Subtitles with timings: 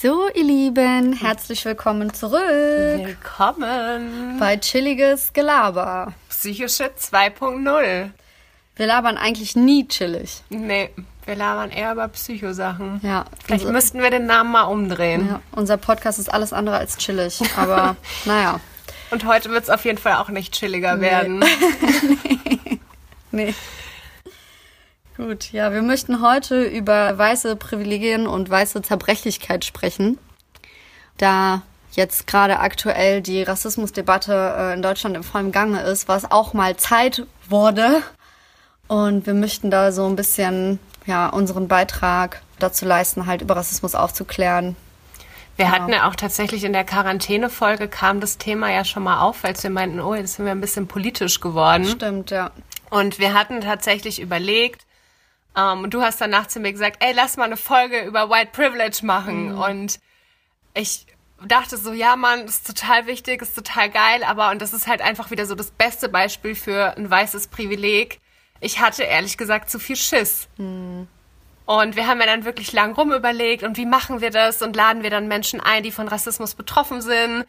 [0.00, 6.12] So, ihr Lieben, herzlich willkommen zurück Willkommen bei Chilliges Gelaber.
[6.28, 8.10] Psychische 2.0.
[8.76, 10.42] Wir labern eigentlich nie chillig.
[10.50, 10.90] Nee,
[11.24, 13.00] wir labern eher über Psychosachen.
[13.02, 15.26] Ja, Vielleicht müssten wir den Namen mal umdrehen.
[15.28, 18.60] ja, unser Podcast ist alles andere als chillig, aber naja.
[19.10, 21.44] Und heute wird es auf jeden Fall auch nicht chilliger werden.
[23.34, 23.52] Nee.
[25.16, 30.18] Gut, ja, wir möchten heute über weiße Privilegien und weiße Zerbrechlichkeit sprechen.
[31.18, 36.52] Da jetzt gerade aktuell die Rassismusdebatte äh, in Deutschland im vollen Gange ist, was auch
[36.52, 38.02] mal Zeit wurde.
[38.88, 43.94] Und wir möchten da so ein bisschen ja, unseren Beitrag dazu leisten, halt über Rassismus
[43.94, 44.74] aufzuklären.
[45.56, 49.44] Wir hatten ja auch tatsächlich in der Quarantäne-Folge kam das Thema ja schon mal auf,
[49.44, 51.84] als wir meinten, oh, jetzt sind wir ein bisschen politisch geworden.
[51.84, 52.50] Stimmt, ja.
[52.90, 54.84] Und wir hatten tatsächlich überlegt,
[55.56, 58.50] ähm, und du hast danach zu mir gesagt, ey, lass mal eine Folge über White
[58.52, 59.54] Privilege machen.
[59.54, 60.00] Und
[60.74, 61.06] ich
[61.46, 64.86] dachte so, ja, Mann, das ist total wichtig, ist total geil, aber, und das ist
[64.86, 68.20] halt einfach wieder so das beste Beispiel für ein weißes Privileg.
[68.60, 70.48] Ich hatte ehrlich gesagt zu viel Schiss.
[71.66, 75.02] Und wir haben ja dann wirklich lang rumüberlegt und wie machen wir das und laden
[75.02, 77.46] wir dann Menschen ein, die von Rassismus betroffen sind.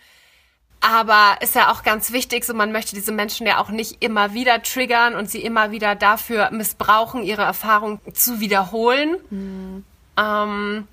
[0.88, 4.36] Aber ist ja auch ganz wichtig, so man möchte diese Menschen ja auch nicht immer
[4.36, 9.16] wieder triggern und sie immer wieder dafür missbrauchen, ihre Erfahrung zu wiederholen.
[10.16, 10.88] Ähm,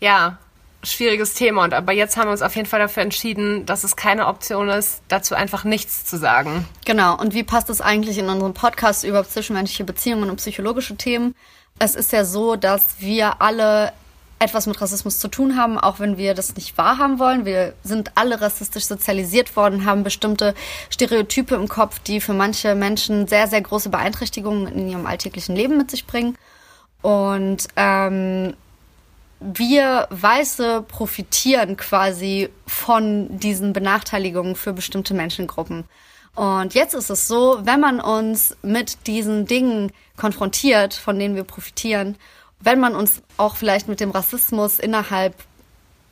[0.00, 0.38] ja,
[0.82, 1.64] schwieriges Thema.
[1.64, 4.70] Und aber jetzt haben wir uns auf jeden Fall dafür entschieden, dass es keine Option
[4.70, 6.66] ist, dazu einfach nichts zu sagen.
[6.86, 7.14] Genau.
[7.18, 11.34] Und wie passt das eigentlich in unseren Podcast über zwischenmenschliche Beziehungen und psychologische Themen?
[11.78, 13.92] Es ist ja so, dass wir alle
[14.38, 17.44] etwas mit Rassismus zu tun haben, auch wenn wir das nicht wahrhaben wollen.
[17.44, 20.54] Wir sind alle rassistisch sozialisiert worden, haben bestimmte
[20.90, 25.76] Stereotype im Kopf, die für manche Menschen sehr, sehr große Beeinträchtigungen in ihrem alltäglichen Leben
[25.76, 26.36] mit sich bringen.
[27.02, 28.54] Und ähm,
[29.40, 35.84] wir Weiße profitieren quasi von diesen Benachteiligungen für bestimmte Menschengruppen.
[36.34, 41.44] Und jetzt ist es so, wenn man uns mit diesen Dingen konfrontiert, von denen wir
[41.44, 42.16] profitieren,
[42.60, 45.34] wenn man uns auch vielleicht mit dem Rassismus innerhalb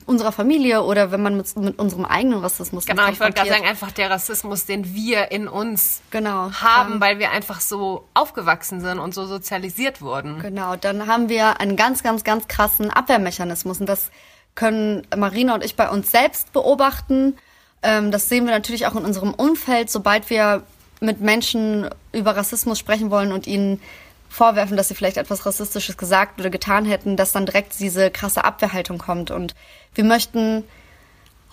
[0.06, 3.64] unserer Familie oder wenn man mit, mit unserem eigenen Rassismus Genau, ich wollte gerade sagen,
[3.64, 8.80] einfach der Rassismus, den wir in uns Genau, haben, ähm, weil wir einfach so aufgewachsen
[8.80, 10.38] sind und so sozialisiert wurden.
[10.40, 13.80] Genau, dann haben wir einen ganz, ganz, ganz krassen Abwehrmechanismus.
[13.80, 14.10] Und das
[14.54, 17.36] können Marina und ich bei uns selbst beobachten.
[17.82, 20.62] Ähm, das sehen wir natürlich auch in unserem Umfeld, sobald wir
[21.00, 23.80] mit Menschen über Rassismus sprechen wollen und ihnen
[24.28, 28.44] vorwerfen, dass sie vielleicht etwas Rassistisches gesagt oder getan hätten, dass dann direkt diese krasse
[28.44, 29.30] Abwehrhaltung kommt.
[29.30, 29.54] Und
[29.94, 30.64] wir möchten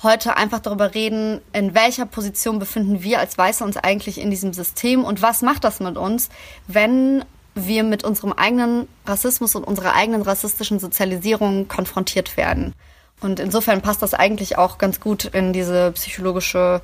[0.01, 4.53] heute einfach darüber reden, in welcher Position befinden wir als Weiße uns eigentlich in diesem
[4.53, 6.29] System und was macht das mit uns,
[6.67, 7.23] wenn
[7.55, 12.73] wir mit unserem eigenen Rassismus und unserer eigenen rassistischen Sozialisierung konfrontiert werden.
[13.21, 16.81] Und insofern passt das eigentlich auch ganz gut in diese psychologische,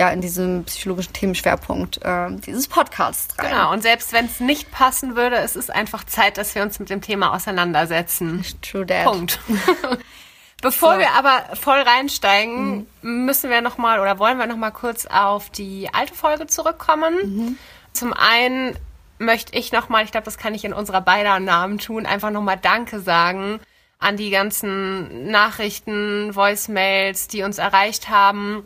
[0.00, 3.50] ja, in diesen psychologischen Themenschwerpunkt äh, dieses Podcasts rein.
[3.50, 6.78] Genau, und selbst wenn es nicht passen würde, es ist einfach Zeit, dass wir uns
[6.78, 8.42] mit dem Thema auseinandersetzen.
[8.62, 9.04] True that.
[9.04, 9.38] Punkt.
[10.62, 11.00] Bevor So.
[11.00, 15.50] wir aber voll reinsteigen, müssen wir noch mal oder wollen wir noch mal kurz auf
[15.50, 17.58] die alte Folge zurückkommen.
[17.92, 18.78] Zum einen
[19.18, 22.30] möchte ich noch mal, ich glaube, das kann ich in unserer beider Namen tun, einfach
[22.30, 23.60] noch mal Danke sagen
[23.98, 28.64] an die ganzen Nachrichten, Voicemails, die uns erreicht haben.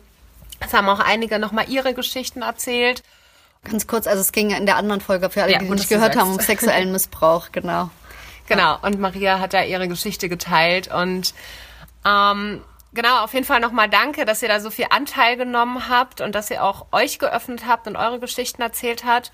[0.67, 3.03] Es haben auch einige noch mal ihre Geschichten erzählt.
[3.65, 5.89] Ganz kurz, also es ging in der anderen Folge für alle, Ja, die gut, nicht
[5.89, 6.49] gehört haben, um sagst.
[6.49, 7.91] sexuellen Missbrauch, genau.
[8.47, 11.33] Genau, und Maria hat da ihre Geschichte geteilt und
[12.05, 12.61] ähm,
[12.93, 16.35] genau, auf jeden Fall nochmal danke, dass ihr da so viel Anteil genommen habt und
[16.35, 19.33] dass ihr auch euch geöffnet habt und eure Geschichten erzählt habt.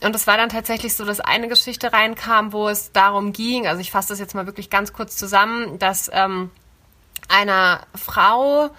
[0.00, 3.80] Und es war dann tatsächlich so, dass eine Geschichte reinkam, wo es darum ging, also
[3.82, 6.50] ich fasse das jetzt mal wirklich ganz kurz zusammen, dass ähm,
[7.28, 8.70] einer Frau,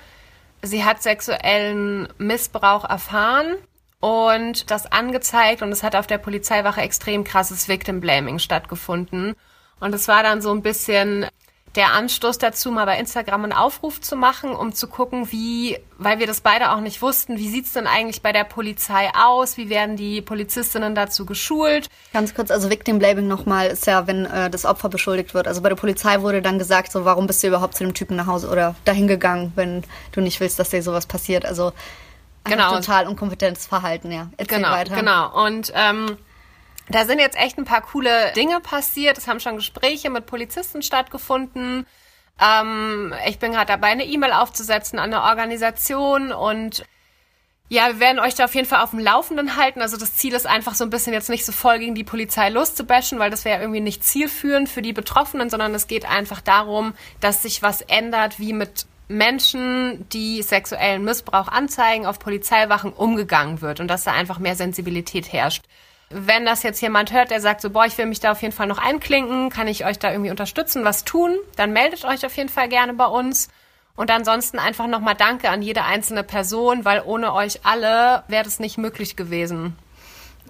[0.62, 3.56] sie hat sexuellen Missbrauch erfahren
[4.00, 9.36] und das angezeigt und es hat auf der Polizeiwache extrem krasses Victim Blaming stattgefunden.
[9.80, 11.26] Und es war dann so ein bisschen
[11.76, 16.20] der Anstoß dazu, mal bei Instagram einen Aufruf zu machen, um zu gucken, wie, weil
[16.20, 19.56] wir das beide auch nicht wussten, wie sieht's denn eigentlich bei der Polizei aus?
[19.58, 21.88] Wie werden die Polizistinnen dazu geschult?
[22.12, 25.48] Ganz kurz, also Victim Blaming nochmal ist ja, wenn äh, das Opfer beschuldigt wird.
[25.48, 28.16] Also bei der Polizei wurde dann gesagt, so warum bist du überhaupt zu dem Typen
[28.16, 31.46] nach Hause oder dahin gegangen, wenn du nicht willst, dass dir sowas passiert.
[31.46, 31.72] Also
[32.46, 32.74] Genau.
[32.76, 34.30] total unkompetentes Verhalten, ja.
[34.38, 34.96] Erzähl Genau, weiter.
[34.96, 35.46] genau.
[35.46, 36.18] Und ähm,
[36.90, 39.18] da sind jetzt echt ein paar coole Dinge passiert.
[39.18, 41.86] Es haben schon Gespräche mit Polizisten stattgefunden.
[42.42, 46.84] Ähm, ich bin gerade dabei, eine E-Mail aufzusetzen an eine Organisation und
[47.72, 49.82] Ja, wir werden euch da auf jeden Fall auf dem Laufenden halten.
[49.82, 52.50] Also das Ziel ist einfach so ein bisschen jetzt nicht so voll gegen die Polizei
[52.50, 56.96] loszubashen, weil das wäre irgendwie nicht zielführend für die Betroffenen, sondern es geht einfach darum,
[57.20, 63.80] dass sich was ändert, wie mit Menschen, die sexuellen Missbrauch anzeigen, auf Polizeiwachen umgegangen wird
[63.80, 65.66] und dass da einfach mehr Sensibilität herrscht.
[66.10, 68.54] Wenn das jetzt jemand hört, der sagt so, boah, ich will mich da auf jeden
[68.54, 72.36] Fall noch einklinken, kann ich euch da irgendwie unterstützen, was tun, dann meldet euch auf
[72.36, 73.50] jeden Fall gerne bei uns.
[73.96, 78.60] Und ansonsten einfach nochmal Danke an jede einzelne Person, weil ohne euch alle wäre das
[78.60, 79.76] nicht möglich gewesen.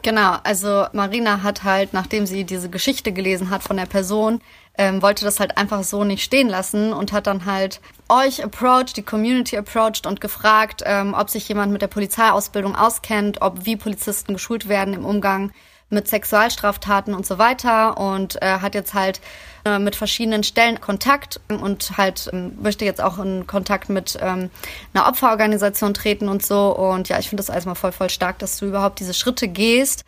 [0.01, 4.41] Genau, also Marina hat halt, nachdem sie diese Geschichte gelesen hat von der Person,
[4.79, 8.95] ähm, wollte das halt einfach so nicht stehen lassen und hat dann halt euch approached,
[8.95, 13.75] die Community approached und gefragt, ähm, ob sich jemand mit der Polizeiausbildung auskennt, ob wie
[13.75, 15.51] Polizisten geschult werden im Umgang
[15.89, 19.19] mit Sexualstraftaten und so weiter und äh, hat jetzt halt
[19.65, 24.49] äh, mit verschiedenen Stellen Kontakt und halt ähm, möchte jetzt auch in Kontakt mit ähm,
[24.93, 28.39] einer Opferorganisation treten und so und ja, ich finde das alles mal voll voll stark,
[28.39, 30.05] dass du überhaupt diese Schritte gehst.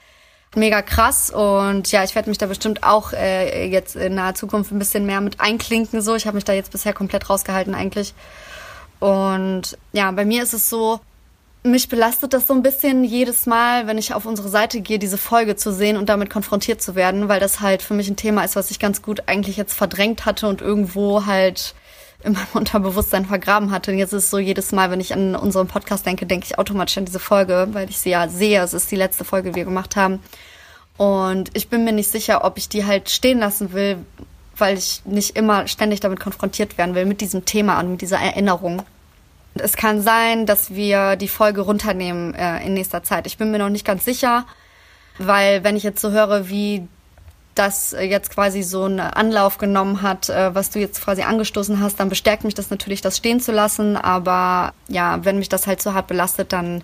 [0.53, 4.71] Mega krass und ja, ich werde mich da bestimmt auch äh, jetzt in naher Zukunft
[4.71, 6.15] ein bisschen mehr mit einklinken so.
[6.15, 8.13] Ich habe mich da jetzt bisher komplett rausgehalten eigentlich.
[8.99, 10.99] Und ja, bei mir ist es so,
[11.63, 15.17] mich belastet das so ein bisschen jedes Mal, wenn ich auf unsere Seite gehe, diese
[15.17, 18.43] Folge zu sehen und damit konfrontiert zu werden, weil das halt für mich ein Thema
[18.43, 21.75] ist, was ich ganz gut eigentlich jetzt verdrängt hatte und irgendwo halt
[22.23, 23.91] in meinem Unterbewusstsein vergraben hatte.
[23.91, 26.59] Und jetzt ist es so jedes Mal, wenn ich an unseren Podcast denke, denke ich
[26.59, 28.61] automatisch an diese Folge, weil ich sie ja sehe.
[28.61, 30.19] Es ist die letzte Folge, die wir gemacht haben.
[30.97, 33.97] Und ich bin mir nicht sicher, ob ich die halt stehen lassen will,
[34.57, 38.19] weil ich nicht immer ständig damit konfrontiert werden will, mit diesem Thema und mit dieser
[38.19, 38.83] Erinnerung.
[39.55, 43.27] Es kann sein, dass wir die Folge runternehmen äh, in nächster Zeit.
[43.27, 44.45] Ich bin mir noch nicht ganz sicher,
[45.17, 46.87] weil wenn ich jetzt so höre, wie
[47.55, 51.99] das jetzt quasi so einen Anlauf genommen hat, äh, was du jetzt quasi angestoßen hast,
[51.99, 53.97] dann bestärkt mich das natürlich, das stehen zu lassen.
[53.97, 56.83] Aber ja, wenn mich das halt so hart belastet, dann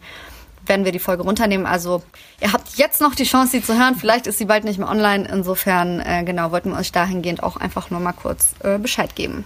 [0.66, 1.66] werden wir die Folge runternehmen.
[1.66, 2.04] Also
[2.42, 3.96] ihr habt jetzt noch die Chance, sie zu hören.
[3.96, 5.28] Vielleicht ist sie bald nicht mehr online.
[5.28, 9.46] Insofern, äh, genau, wollten wir euch dahingehend auch einfach nur mal kurz äh, Bescheid geben.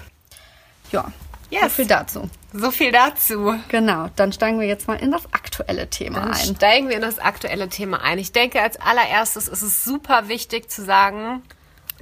[0.91, 1.11] Ja,
[1.51, 1.63] Yes.
[1.63, 2.29] So viel dazu.
[2.53, 3.55] So viel dazu.
[3.69, 6.55] Genau, dann steigen wir jetzt mal in das aktuelle Thema dann ein.
[6.55, 8.19] Steigen wir in das aktuelle Thema ein.
[8.19, 11.41] Ich denke, als allererstes ist es super wichtig zu sagen,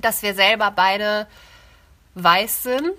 [0.02, 1.28] dass wir selber beide
[2.16, 2.92] weiß sind.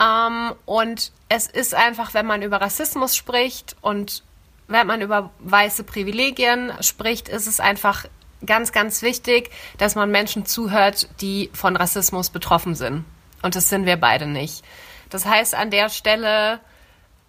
[0.00, 4.22] Ähm, und es ist einfach, wenn man über Rassismus spricht und
[4.68, 8.06] wenn man über weiße Privilegien spricht, ist es einfach
[8.46, 13.04] ganz, ganz wichtig, dass man Menschen zuhört, die von Rassismus betroffen sind.
[13.42, 14.62] Und das sind wir beide nicht.
[15.10, 16.60] Das heißt an der Stelle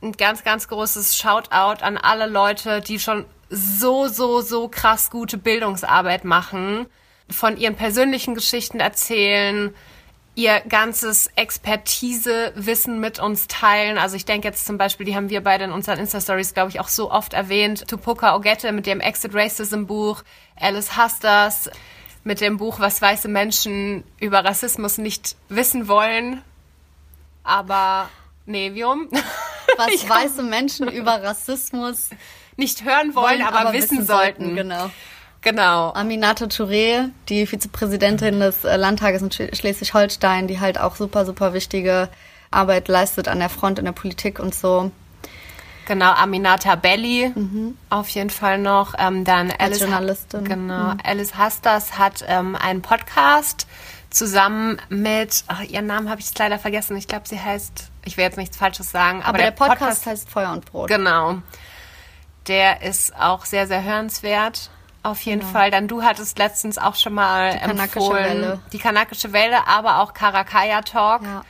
[0.02, 5.38] ein ganz, ganz großes Shoutout an alle Leute, die schon so, so, so krass gute
[5.38, 6.88] Bildungsarbeit machen,
[7.30, 9.74] von ihren persönlichen Geschichten erzählen,
[10.34, 13.98] ihr ganzes Expertisewissen mit uns teilen.
[13.98, 16.80] Also ich denke jetzt zum Beispiel, die haben wir beide in unseren Insta-Stories, glaube ich,
[16.80, 17.88] auch so oft erwähnt.
[17.88, 20.24] Tupoka Ogette mit dem Exit Racism Buch,
[20.56, 21.70] Alice Hasters
[22.24, 26.42] mit dem Buch, was weiße Menschen über Rassismus nicht wissen wollen
[27.44, 28.10] aber
[28.46, 29.10] Nevium.
[29.78, 32.10] Was weiße Menschen über Rassismus
[32.58, 34.44] nicht hören wollen, wollen aber, aber, wissen, wissen sollten.
[34.44, 34.56] sollten.
[34.56, 34.90] Genau.
[35.42, 35.92] Genau.
[35.94, 42.10] Aminata Touré, die Vizepräsidentin des äh, Landtages in Schleswig-Holstein, die halt auch super, super wichtige
[42.52, 44.92] Arbeit leistet an der Front in der Politik und so.
[45.88, 47.78] Genau, Aminata Belli mhm.
[47.90, 48.94] auf jeden Fall noch.
[49.00, 50.44] Ähm, dann Als Alice Journalistin.
[50.44, 51.00] Genau, mhm.
[51.04, 53.68] Alice Hastas hat ähm, einen Podcast
[54.12, 56.96] zusammen mit, ach, ihren Namen habe ich jetzt leider vergessen.
[56.98, 59.80] Ich glaube, sie heißt, ich will jetzt nichts Falsches sagen, aber, aber der, der Podcast,
[59.80, 60.90] Podcast, heißt Feuer und Brot.
[60.90, 61.42] Genau.
[62.48, 64.70] Der ist auch sehr, sehr hörenswert.
[65.04, 65.52] Auf jeden genau.
[65.52, 65.72] Fall.
[65.72, 68.60] Dann du hattest letztens auch schon mal die empfohlen, Welle.
[68.72, 71.24] die kanakische Welle, aber auch Karakaya Talk.
[71.24, 71.44] Ja.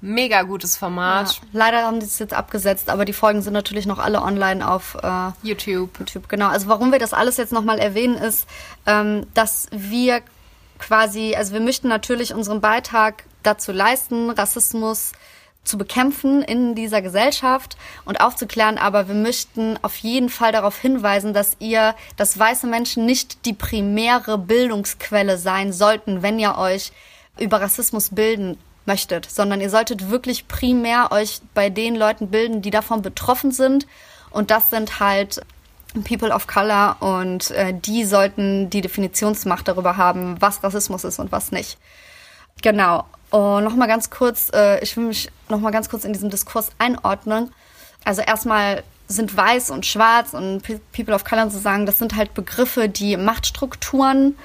[0.00, 1.34] Mega gutes Format.
[1.34, 1.40] Ja.
[1.52, 4.96] Leider haben sie es jetzt abgesetzt, aber die Folgen sind natürlich noch alle online auf
[5.02, 5.98] äh, YouTube.
[5.98, 6.28] YouTube.
[6.28, 6.48] Genau.
[6.48, 8.46] Also warum wir das alles jetzt nochmal erwähnen, ist,
[8.86, 10.22] ähm, dass wir
[10.78, 15.12] quasi, also wir möchten natürlich unseren Beitrag dazu leisten, Rassismus
[15.66, 21.34] zu bekämpfen in dieser Gesellschaft und aufzuklären, aber wir möchten auf jeden Fall darauf hinweisen,
[21.34, 26.92] dass ihr, dass weiße Menschen nicht die primäre Bildungsquelle sein sollten, wenn ihr euch
[27.38, 28.56] über Rassismus bilden
[28.86, 33.86] möchtet, sondern ihr solltet wirklich primär euch bei den Leuten bilden, die davon betroffen sind.
[34.30, 35.40] Und das sind halt
[36.04, 41.32] People of Color und äh, die sollten die Definitionsmacht darüber haben, was Rassismus ist und
[41.32, 41.78] was nicht.
[42.62, 43.04] Genau.
[43.30, 47.52] Und nochmal ganz kurz, äh, ich will mich nochmal ganz kurz in diesem Diskurs einordnen.
[48.04, 50.62] Also erstmal sind weiß und schwarz und
[50.92, 54.36] People of Color sozusagen, das sind halt Begriffe, die Machtstrukturen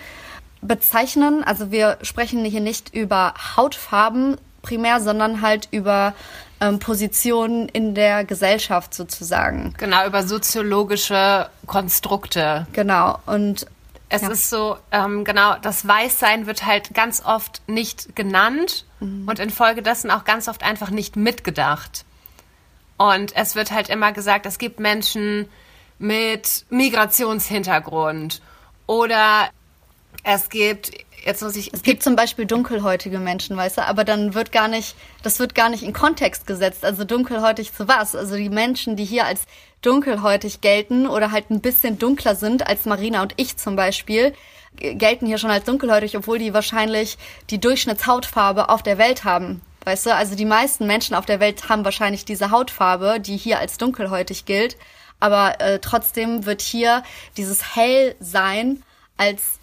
[0.61, 1.43] bezeichnen.
[1.43, 6.13] Also wir sprechen hier nicht über Hautfarben primär, sondern halt über
[6.61, 9.73] ähm, Positionen in der Gesellschaft sozusagen.
[9.77, 12.67] Genau, über soziologische Konstrukte.
[12.71, 13.19] Genau.
[13.25, 13.65] Und
[14.09, 14.29] es ja.
[14.29, 19.27] ist so, ähm, genau, das Weißsein wird halt ganz oft nicht genannt mhm.
[19.27, 22.05] und infolgedessen auch ganz oft einfach nicht mitgedacht.
[22.97, 25.49] Und es wird halt immer gesagt, es gibt Menschen
[25.97, 28.41] mit Migrationshintergrund
[28.85, 29.49] oder
[30.23, 30.91] es gibt
[31.23, 31.73] jetzt muss ich.
[31.73, 35.55] Es gibt zum Beispiel dunkelhäutige Menschen, weißt du, aber dann wird gar nicht, das wird
[35.55, 36.83] gar nicht in Kontext gesetzt.
[36.85, 38.15] Also dunkelhäutig zu was?
[38.15, 39.43] Also die Menschen, die hier als
[39.81, 44.33] dunkelhäutig gelten oder halt ein bisschen dunkler sind als Marina und ich zum Beispiel,
[44.77, 47.17] gelten hier schon als dunkelhäutig, obwohl die wahrscheinlich
[47.49, 49.61] die Durchschnittshautfarbe auf der Welt haben.
[49.83, 53.59] Weißt du, also die meisten Menschen auf der Welt haben wahrscheinlich diese Hautfarbe, die hier
[53.59, 54.77] als dunkelhäutig gilt.
[55.19, 57.03] Aber äh, trotzdem wird hier
[57.35, 58.83] dieses Hellsein
[59.17, 59.59] als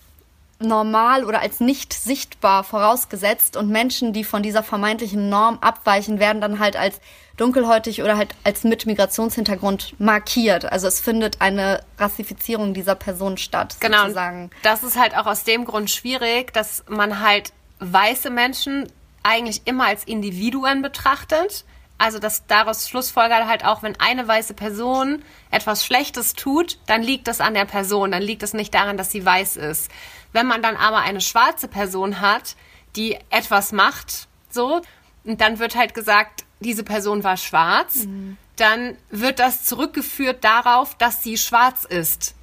[0.61, 6.41] normal oder als nicht sichtbar vorausgesetzt und Menschen, die von dieser vermeintlichen Norm abweichen, werden
[6.41, 7.01] dann halt als
[7.37, 10.71] dunkelhäutig oder halt als mit Migrationshintergrund markiert.
[10.71, 14.03] Also es findet eine Rassifizierung dieser Person statt, genau.
[14.03, 14.51] sozusagen.
[14.63, 18.91] Das ist halt auch aus dem Grund schwierig, dass man halt weiße Menschen
[19.23, 21.65] eigentlich immer als Individuen betrachtet.
[21.99, 27.27] Also das daraus schlussfolgert halt auch, wenn eine weiße Person etwas Schlechtes tut, dann liegt
[27.27, 29.91] das an der Person, dann liegt es nicht daran, dass sie weiß ist.
[30.33, 32.57] Wenn man dann aber eine schwarze Person hat,
[32.97, 34.83] die etwas macht, so,
[35.25, 38.37] und dann wird halt gesagt, diese Person war schwarz, mhm.
[38.57, 42.35] dann wird das zurückgeführt darauf, dass sie schwarz ist.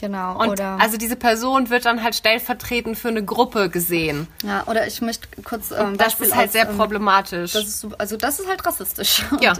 [0.00, 0.38] Genau.
[0.40, 4.28] Und oder also diese Person wird dann halt stellvertretend für eine Gruppe gesehen.
[4.42, 7.52] Ja, oder ich möchte kurz ähm, das Beispiel ist halt aus, sehr ähm, problematisch.
[7.52, 9.22] Das ist, also das ist halt rassistisch.
[9.40, 9.52] Ja.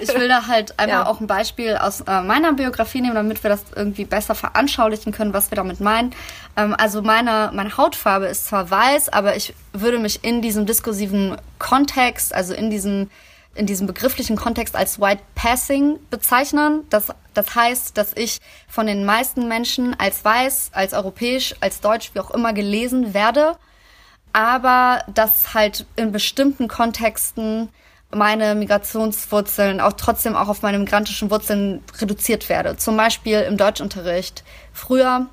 [0.00, 1.06] ich will da halt einfach ja.
[1.06, 5.32] auch ein Beispiel aus äh, meiner Biografie nehmen, damit wir das irgendwie besser veranschaulichen können,
[5.32, 6.12] was wir damit meinen.
[6.56, 11.36] Ähm, also meine meine Hautfarbe ist zwar weiß, aber ich würde mich in diesem diskursiven
[11.58, 13.10] Kontext, also in diesem
[13.56, 16.84] in diesem begrifflichen Kontext als White Passing bezeichnen.
[16.90, 22.10] Das, das heißt, dass ich von den meisten Menschen als weiß, als europäisch, als deutsch,
[22.12, 23.56] wie auch immer gelesen werde,
[24.32, 27.70] aber dass halt in bestimmten Kontexten
[28.14, 32.76] meine Migrationswurzeln auch trotzdem auch auf meine migrantischen Wurzeln reduziert werde.
[32.76, 34.44] Zum Beispiel im Deutschunterricht.
[34.72, 35.26] Früher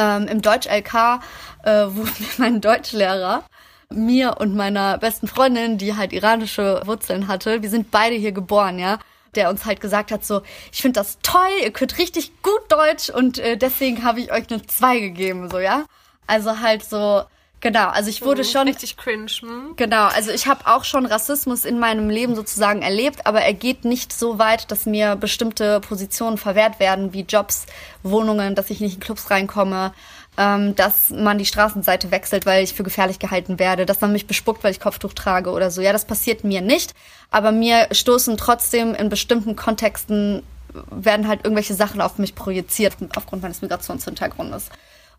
[0.00, 1.20] ähm, im Deutsch-LK
[1.62, 3.44] äh, wurde mein Deutschlehrer
[3.92, 8.78] mir und meiner besten Freundin, die halt iranische Wurzeln hatte, wir sind beide hier geboren,
[8.78, 8.98] ja,
[9.34, 10.42] der uns halt gesagt hat, so,
[10.72, 14.48] ich finde das toll, ihr könnt richtig gut Deutsch und äh, deswegen habe ich euch
[14.50, 15.84] eine 2 gegeben, so, ja.
[16.26, 17.24] Also halt so,
[17.60, 18.68] genau, also ich wurde mhm, schon...
[18.68, 19.74] Richtig cringe, hm?
[19.76, 23.84] Genau, also ich habe auch schon Rassismus in meinem Leben sozusagen erlebt, aber er geht
[23.84, 27.66] nicht so weit, dass mir bestimmte Positionen verwehrt werden, wie Jobs,
[28.02, 29.92] Wohnungen, dass ich nicht in Clubs reinkomme,
[30.38, 34.26] ähm, dass man die Straßenseite wechselt, weil ich für gefährlich gehalten werde, dass man mich
[34.26, 35.80] bespuckt, weil ich Kopftuch trage oder so.
[35.82, 36.94] Ja, das passiert mir nicht,
[37.30, 40.42] aber mir stoßen trotzdem in bestimmten Kontexten
[40.90, 44.70] werden halt irgendwelche Sachen auf mich projiziert aufgrund meines Migrationshintergrundes.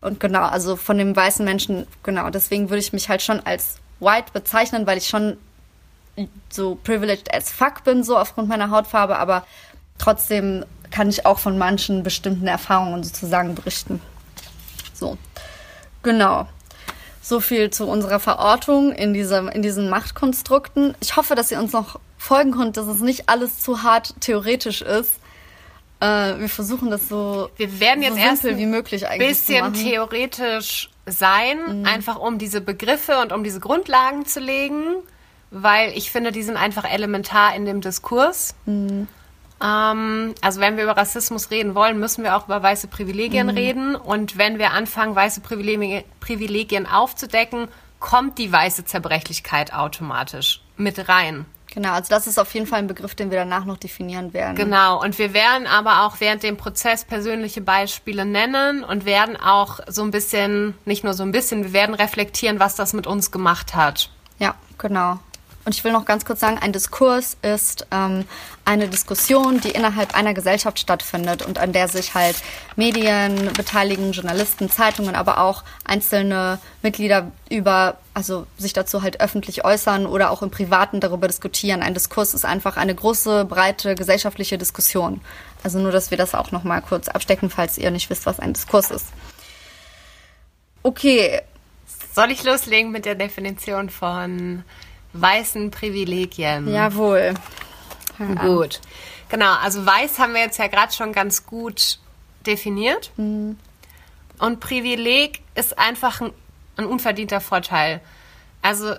[0.02, 3.76] Und genau, also von dem weißen Menschen, genau, deswegen würde ich mich halt schon als
[4.00, 5.38] white bezeichnen, weil ich schon
[6.50, 9.46] so privileged as fuck bin, so aufgrund meiner Hautfarbe, aber
[9.98, 14.02] trotzdem kann ich auch von manchen bestimmten Erfahrungen sozusagen berichten.
[14.92, 15.16] So,
[16.02, 16.48] genau.
[17.22, 20.96] So viel zu unserer Verortung in, diesem, in diesen Machtkonstrukten.
[21.00, 24.82] Ich hoffe, dass ihr uns noch folgen könnt, dass es nicht alles zu hart theoretisch
[24.82, 25.20] ist.
[26.02, 30.90] Äh, wir versuchen das so, wir werden jetzt so erst wie möglich eigentlich bisschen theoretisch
[31.06, 31.86] sein, mhm.
[31.86, 34.82] einfach um diese Begriffe und um diese Grundlagen zu legen,
[35.52, 38.56] weil ich finde, die sind einfach elementar in dem Diskurs.
[38.66, 39.06] Mhm.
[39.62, 43.54] Ähm, also wenn wir über Rassismus reden wollen, müssen wir auch über weiße Privilegien mhm.
[43.54, 43.94] reden.
[43.94, 47.68] Und wenn wir anfangen, weiße Privilegien, Privilegien aufzudecken,
[48.00, 51.46] kommt die weiße Zerbrechlichkeit automatisch mit rein.
[51.74, 54.56] Genau, also das ist auf jeden Fall ein Begriff, den wir danach noch definieren werden.
[54.56, 59.80] Genau, und wir werden aber auch während dem Prozess persönliche Beispiele nennen und werden auch
[59.86, 63.30] so ein bisschen, nicht nur so ein bisschen, wir werden reflektieren, was das mit uns
[63.30, 64.10] gemacht hat.
[64.38, 65.18] Ja, genau.
[65.64, 68.24] Und ich will noch ganz kurz sagen, ein Diskurs ist ähm,
[68.64, 72.36] eine Diskussion, die innerhalb einer Gesellschaft stattfindet und an der sich halt
[72.74, 80.06] Medien beteiligen, Journalisten, Zeitungen, aber auch einzelne Mitglieder über, also sich dazu halt öffentlich äußern
[80.06, 81.82] oder auch im Privaten darüber diskutieren.
[81.82, 85.20] Ein Diskurs ist einfach eine große, breite gesellschaftliche Diskussion.
[85.62, 88.40] Also nur, dass wir das auch noch mal kurz abstecken, falls ihr nicht wisst, was
[88.40, 89.06] ein Diskurs ist.
[90.82, 91.40] Okay.
[92.14, 94.64] Soll ich loslegen mit der Definition von
[95.12, 96.72] weißen Privilegien.
[96.72, 97.34] Jawohl.
[98.40, 98.80] Gut.
[99.28, 101.98] Genau, also weiß haben wir jetzt ja gerade schon ganz gut
[102.46, 103.10] definiert.
[103.16, 103.58] Mhm.
[104.38, 106.32] Und Privileg ist einfach ein,
[106.76, 108.00] ein unverdienter Vorteil.
[108.60, 108.94] Also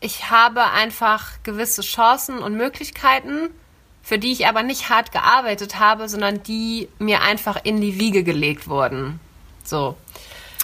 [0.00, 3.48] ich habe einfach gewisse Chancen und Möglichkeiten,
[4.02, 8.22] für die ich aber nicht hart gearbeitet habe, sondern die mir einfach in die Wiege
[8.22, 9.18] gelegt wurden.
[9.64, 9.96] So.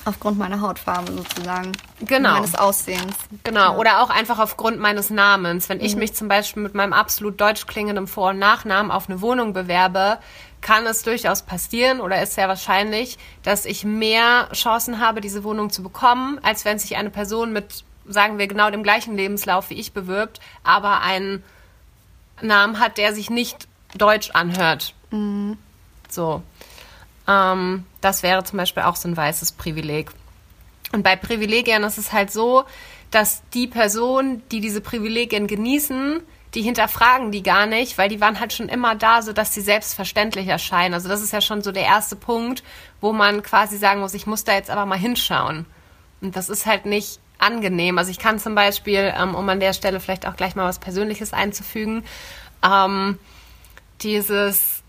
[0.05, 1.73] Aufgrund meiner Hautfarbe sozusagen.
[2.01, 2.33] Genau.
[2.33, 3.15] Meines Aussehens.
[3.45, 3.73] Genau.
[3.73, 3.77] Ja.
[3.77, 5.69] Oder auch einfach aufgrund meines Namens.
[5.69, 5.85] Wenn mhm.
[5.85, 9.53] ich mich zum Beispiel mit meinem absolut deutsch klingenden Vor- und Nachnamen auf eine Wohnung
[9.53, 10.19] bewerbe,
[10.61, 15.71] kann es durchaus passieren oder ist sehr wahrscheinlich, dass ich mehr Chancen habe, diese Wohnung
[15.71, 19.75] zu bekommen, als wenn sich eine Person mit sagen wir, genau dem gleichen Lebenslauf wie
[19.75, 21.45] ich bewirbt, aber einen
[22.43, 24.95] Namen hat, der sich nicht deutsch anhört.
[25.11, 25.59] Mhm.
[26.09, 26.43] So.
[27.31, 30.11] Ähm, das wäre zum Beispiel auch so ein weißes Privileg.
[30.93, 32.65] Und bei Privilegien ist es halt so,
[33.11, 36.21] dass die Personen, die diese Privilegien genießen,
[36.55, 39.61] die hinterfragen die gar nicht, weil die waren halt schon immer da, so dass sie
[39.61, 40.95] selbstverständlich erscheinen.
[40.95, 42.65] Also das ist ja schon so der erste Punkt,
[43.01, 45.67] wo man quasi sagen muss, ich muss da jetzt aber mal hinschauen.
[46.21, 47.99] Und das ist halt nicht angenehm.
[47.99, 50.81] Also ich kann zum Beispiel, ähm, um an der Stelle vielleicht auch gleich mal was
[50.81, 52.05] Persönliches einzufügen,
[52.65, 53.19] ähm,
[54.03, 54.80] dieses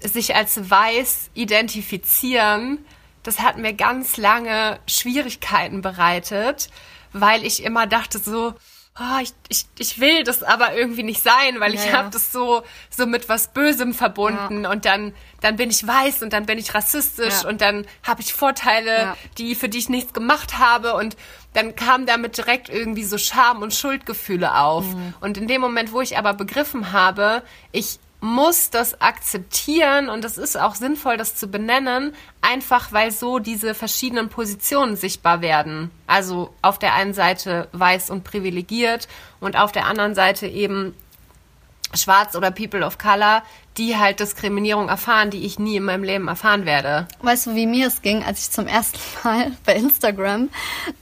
[0.00, 2.84] sich als weiß identifizieren,
[3.22, 6.68] das hat mir ganz lange Schwierigkeiten bereitet,
[7.12, 8.54] weil ich immer dachte so,
[8.98, 11.92] oh, ich, ich, ich will das aber irgendwie nicht sein, weil ja, ich ja.
[11.94, 14.70] habe das so, so mit was Bösem verbunden ja.
[14.70, 17.48] und dann, dann bin ich weiß und dann bin ich rassistisch ja.
[17.48, 21.16] und dann habe ich Vorteile, die, für die ich nichts gemacht habe und
[21.52, 24.84] dann kam damit direkt irgendwie so Scham und Schuldgefühle auf.
[24.84, 25.14] Mhm.
[25.20, 30.38] Und in dem Moment, wo ich aber begriffen habe, ich muss das akzeptieren und es
[30.38, 35.90] ist auch sinnvoll, das zu benennen, einfach weil so diese verschiedenen Positionen sichtbar werden.
[36.06, 39.06] Also auf der einen Seite weiß und privilegiert
[39.40, 40.94] und auf der anderen Seite eben
[41.94, 43.42] schwarz oder People of Color,
[43.78, 47.06] die halt Diskriminierung erfahren, die ich nie in meinem Leben erfahren werde.
[47.20, 50.48] Weißt du, wie mir es ging, als ich zum ersten Mal bei Instagram,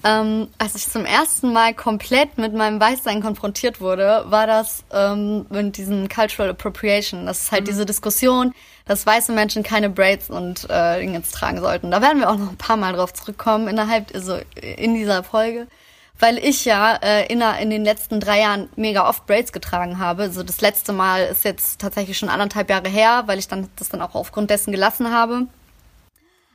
[0.02, 5.46] ähm, als ich zum ersten Mal komplett mit meinem Weißsein konfrontiert wurde, war das ähm,
[5.50, 7.26] mit diesem Cultural Appropriation.
[7.26, 7.66] Das ist halt mhm.
[7.66, 8.52] diese Diskussion,
[8.86, 11.90] dass weiße Menschen keine Braids und äh, Dingens tragen sollten.
[11.90, 15.68] Da werden wir auch noch ein paar Mal drauf zurückkommen innerhalb, also in dieser Folge
[16.18, 20.22] weil ich ja äh, in, in den letzten drei Jahren mega oft Braids getragen habe.
[20.22, 23.88] Also das letzte Mal ist jetzt tatsächlich schon anderthalb Jahre her, weil ich dann das
[23.88, 25.46] dann auch aufgrund dessen gelassen habe.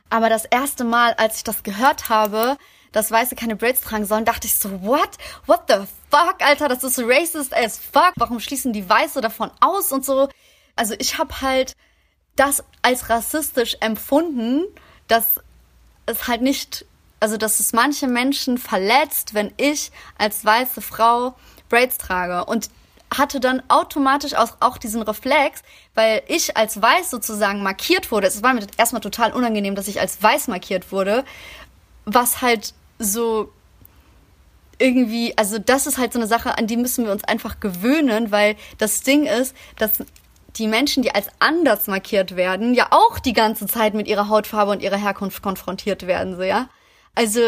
[0.08, 2.56] Aber das erste Mal, als ich das gehört habe,
[2.92, 5.10] dass Weiße keine Braids tragen sollen, dachte ich so, what?
[5.46, 8.12] What the fuck, Alter, das ist racist as fuck.
[8.16, 10.28] Warum schließen die Weiße davon aus und so?
[10.74, 11.74] Also ich habe halt
[12.34, 14.64] das als rassistisch empfunden,
[15.06, 15.40] dass
[16.06, 16.86] es halt nicht
[17.20, 21.34] also dass es manche Menschen verletzt, wenn ich als weiße Frau
[21.68, 22.70] Braids trage und
[23.16, 25.62] hatte dann automatisch auch, auch diesen Reflex,
[25.94, 28.26] weil ich als weiß sozusagen markiert wurde.
[28.26, 31.24] Es war mir erstmal total unangenehm, dass ich als weiß markiert wurde,
[32.04, 33.52] was halt so
[34.78, 38.30] irgendwie, also das ist halt so eine Sache, an die müssen wir uns einfach gewöhnen,
[38.30, 40.04] weil das Ding ist, dass
[40.56, 44.70] die Menschen, die als anders markiert werden, ja auch die ganze Zeit mit ihrer Hautfarbe
[44.72, 46.68] und ihrer Herkunft konfrontiert werden, so ja.
[47.14, 47.40] Also,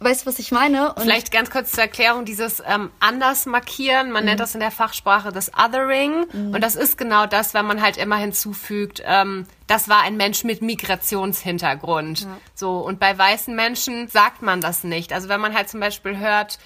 [0.00, 0.94] weißt du, was ich meine?
[0.94, 4.30] Und Vielleicht ganz kurz zur Erklärung, dieses ähm, anders markieren, man mhm.
[4.30, 6.26] nennt das in der Fachsprache das Othering.
[6.32, 6.54] Mhm.
[6.54, 10.44] Und das ist genau das, wenn man halt immer hinzufügt, ähm, das war ein Mensch
[10.44, 12.22] mit Migrationshintergrund.
[12.22, 12.38] Ja.
[12.54, 15.12] So, und bei weißen Menschen sagt man das nicht.
[15.12, 16.58] Also wenn man halt zum Beispiel hört,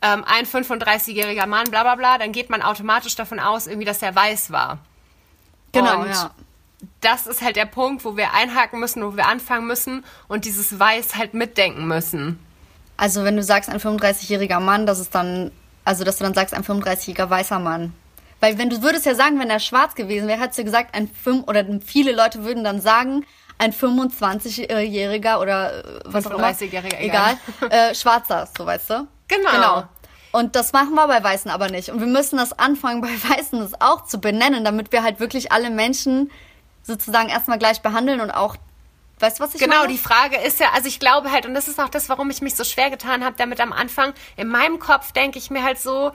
[0.00, 4.00] ähm, ein 35-jähriger Mann, bla bla bla, dann geht man automatisch davon aus, irgendwie, dass
[4.00, 4.78] er weiß war.
[5.72, 6.30] Genau, und ja
[7.00, 10.78] das ist halt der Punkt, wo wir einhaken müssen, wo wir anfangen müssen und dieses
[10.78, 12.38] Weiß halt mitdenken müssen.
[12.96, 15.50] Also wenn du sagst, ein 35-jähriger Mann, das ist dann,
[15.84, 17.92] also dass du dann sagst, ein 35-jähriger weißer Mann.
[18.40, 21.08] Weil wenn du würdest ja sagen, wenn er schwarz gewesen wäre, hättest du gesagt, ein
[21.08, 23.24] 5, oder viele Leute würden dann sagen,
[23.58, 27.38] ein 25-jähriger oder äh, was auch immer, egal, egal
[27.70, 29.08] äh, schwarzer, so weißt du.
[29.26, 29.50] Genau.
[29.50, 29.84] genau.
[30.30, 31.88] Und das machen wir bei Weißen aber nicht.
[31.90, 35.50] Und wir müssen das anfangen, bei Weißen das auch zu benennen, damit wir halt wirklich
[35.50, 36.30] alle Menschen
[36.82, 38.56] sozusagen erstmal gleich behandeln und auch
[39.20, 39.88] Weißt du, was ich genau, meine?
[39.92, 42.40] die Frage ist ja, also ich glaube halt, und das ist auch das, warum ich
[42.40, 45.80] mich so schwer getan habe, damit am Anfang, in meinem Kopf denke ich mir halt
[45.80, 46.12] so,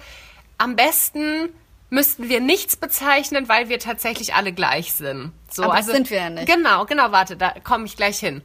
[0.58, 1.50] am besten
[1.90, 5.34] müssten wir nichts bezeichnen, weil wir tatsächlich alle gleich sind.
[5.52, 6.48] So, Aber also sind wir ja nicht.
[6.48, 8.42] Genau, genau, warte, da komme ich gleich hin.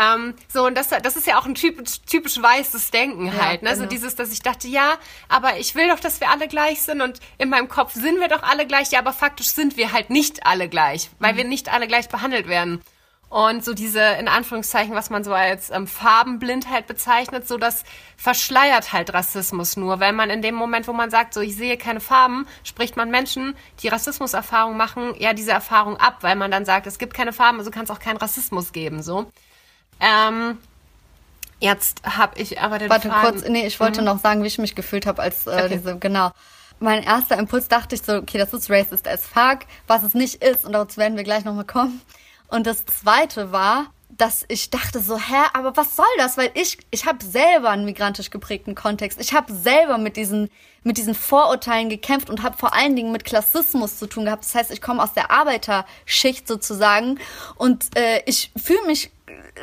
[0.00, 3.62] Ähm, so, und das, das ist ja auch ein typisch, typisch weißes Denken ja, halt.
[3.62, 3.70] Ne?
[3.70, 3.82] Genau.
[3.82, 4.94] So dieses, dass ich dachte, ja,
[5.28, 8.28] aber ich will doch, dass wir alle gleich sind und in meinem Kopf sind wir
[8.28, 11.38] doch alle gleich, ja, aber faktisch sind wir halt nicht alle gleich, weil mhm.
[11.38, 12.82] wir nicht alle gleich behandelt werden.
[13.28, 17.84] Und so diese, in Anführungszeichen, was man so als ähm, Farbenblindheit bezeichnet, so das
[18.16, 20.00] verschleiert halt Rassismus nur.
[20.00, 23.08] Weil man in dem Moment, wo man sagt, so ich sehe keine Farben, spricht man
[23.08, 27.32] Menschen, die Rassismuserfahrung machen, ja diese Erfahrung ab, weil man dann sagt, es gibt keine
[27.32, 29.30] Farben, also kann es auch keinen Rassismus geben, so.
[30.00, 30.58] Ähm,
[31.60, 33.32] Jetzt habe ich aber den Warte Faden.
[33.32, 34.06] kurz, nee, ich wollte mhm.
[34.06, 35.68] noch sagen, wie ich mich gefühlt habe als äh, okay.
[35.68, 36.30] diese, genau.
[36.78, 40.42] Mein erster Impuls dachte ich so, okay, das ist racist as fuck, was es nicht
[40.42, 42.00] ist und dazu werden wir gleich nochmal kommen.
[42.48, 46.38] Und das zweite war, dass ich dachte so, hä, aber was soll das?
[46.38, 49.20] Weil ich, ich habe selber einen migrantisch geprägten Kontext.
[49.20, 50.48] Ich habe selber mit diesen,
[50.82, 54.44] mit diesen Vorurteilen gekämpft und habe vor allen Dingen mit Klassismus zu tun gehabt.
[54.44, 57.20] Das heißt, ich komme aus der Arbeiterschicht sozusagen
[57.56, 59.10] und äh, ich fühle mich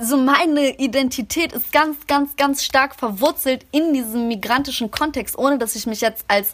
[0.01, 5.75] so meine Identität ist ganz, ganz, ganz stark verwurzelt in diesem migrantischen Kontext, ohne dass
[5.75, 6.53] ich mich jetzt als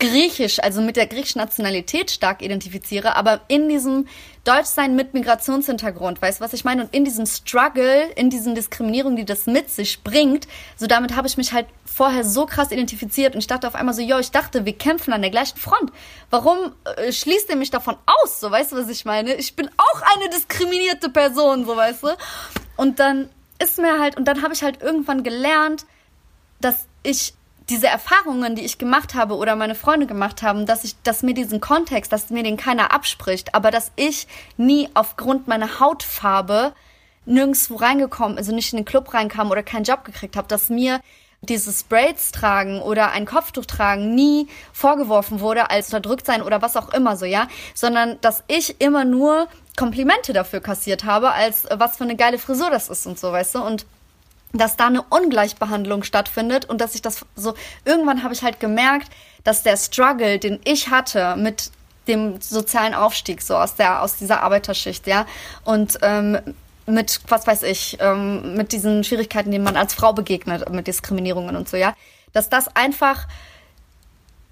[0.00, 4.08] griechisch, also mit der griechischen Nationalität stark identifiziere, aber in diesem
[4.42, 6.82] Deutschsein mit Migrationshintergrund, weißt du, was ich meine?
[6.82, 11.28] Und in diesem Struggle, in diesen Diskriminierungen, die das mit sich bringt, so damit habe
[11.28, 14.32] ich mich halt vorher so krass identifiziert und ich dachte auf einmal so, yo, ich
[14.32, 15.92] dachte, wir kämpfen an der gleichen Front.
[16.28, 18.40] Warum äh, schließt ihr mich davon aus?
[18.40, 19.34] So, weißt du, was ich meine?
[19.34, 22.08] Ich bin auch eine diskriminierte Person, so, weißt du?
[22.76, 23.30] Und dann
[23.60, 25.86] ist mir halt, und dann habe ich halt irgendwann gelernt,
[26.60, 27.34] dass ich
[27.70, 31.34] diese Erfahrungen, die ich gemacht habe oder meine Freunde gemacht haben, dass ich, dass mir
[31.34, 36.74] diesen Kontext, dass mir den keiner abspricht, aber dass ich nie aufgrund meiner Hautfarbe
[37.26, 41.00] nirgendwo reingekommen, also nicht in den Club reinkam oder keinen Job gekriegt habe, dass mir
[41.40, 46.76] dieses Braids tragen oder ein Kopftuch tragen nie vorgeworfen wurde als unterdrückt sein oder was
[46.76, 51.96] auch immer so, ja, sondern dass ich immer nur Komplimente dafür kassiert habe, als was
[51.96, 53.86] für eine geile Frisur das ist und so, weißt du, und
[54.54, 59.10] dass da eine Ungleichbehandlung stattfindet und dass ich das so irgendwann habe ich halt gemerkt,
[59.42, 61.70] dass der Struggle, den ich hatte mit
[62.06, 65.26] dem sozialen Aufstieg so aus der aus dieser Arbeiterschicht, ja
[65.64, 66.38] und ähm,
[66.86, 71.56] mit was weiß ich ähm, mit diesen Schwierigkeiten, denen man als Frau begegnet, mit Diskriminierungen
[71.56, 71.94] und so, ja,
[72.32, 73.26] dass das einfach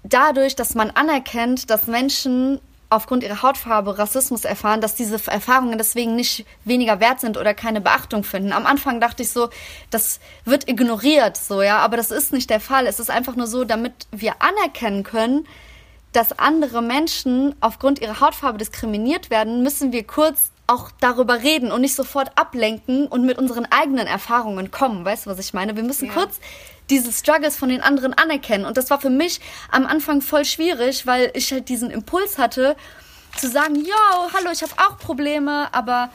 [0.03, 2.59] dadurch, dass man anerkennt, dass Menschen
[2.95, 7.81] aufgrund ihrer Hautfarbe Rassismus erfahren, dass diese Erfahrungen deswegen nicht weniger wert sind oder keine
[7.81, 8.53] Beachtung finden.
[8.53, 9.49] Am Anfang dachte ich so,
[9.89, 12.87] das wird ignoriert, so, ja, aber das ist nicht der Fall.
[12.87, 15.47] Es ist einfach nur so, damit wir anerkennen können,
[16.11, 21.81] dass andere Menschen aufgrund ihrer Hautfarbe diskriminiert werden, müssen wir kurz auch darüber reden und
[21.81, 25.03] nicht sofort ablenken und mit unseren eigenen Erfahrungen kommen.
[25.03, 25.75] Weißt du, was ich meine?
[25.75, 26.13] Wir müssen ja.
[26.13, 26.39] kurz
[26.89, 28.65] diese Struggles von den anderen anerkennen.
[28.65, 29.39] Und das war für mich
[29.71, 32.75] am Anfang voll schwierig, weil ich halt diesen Impuls hatte,
[33.37, 33.95] zu sagen, yo,
[34.33, 36.09] hallo, ich habe auch Probleme, aber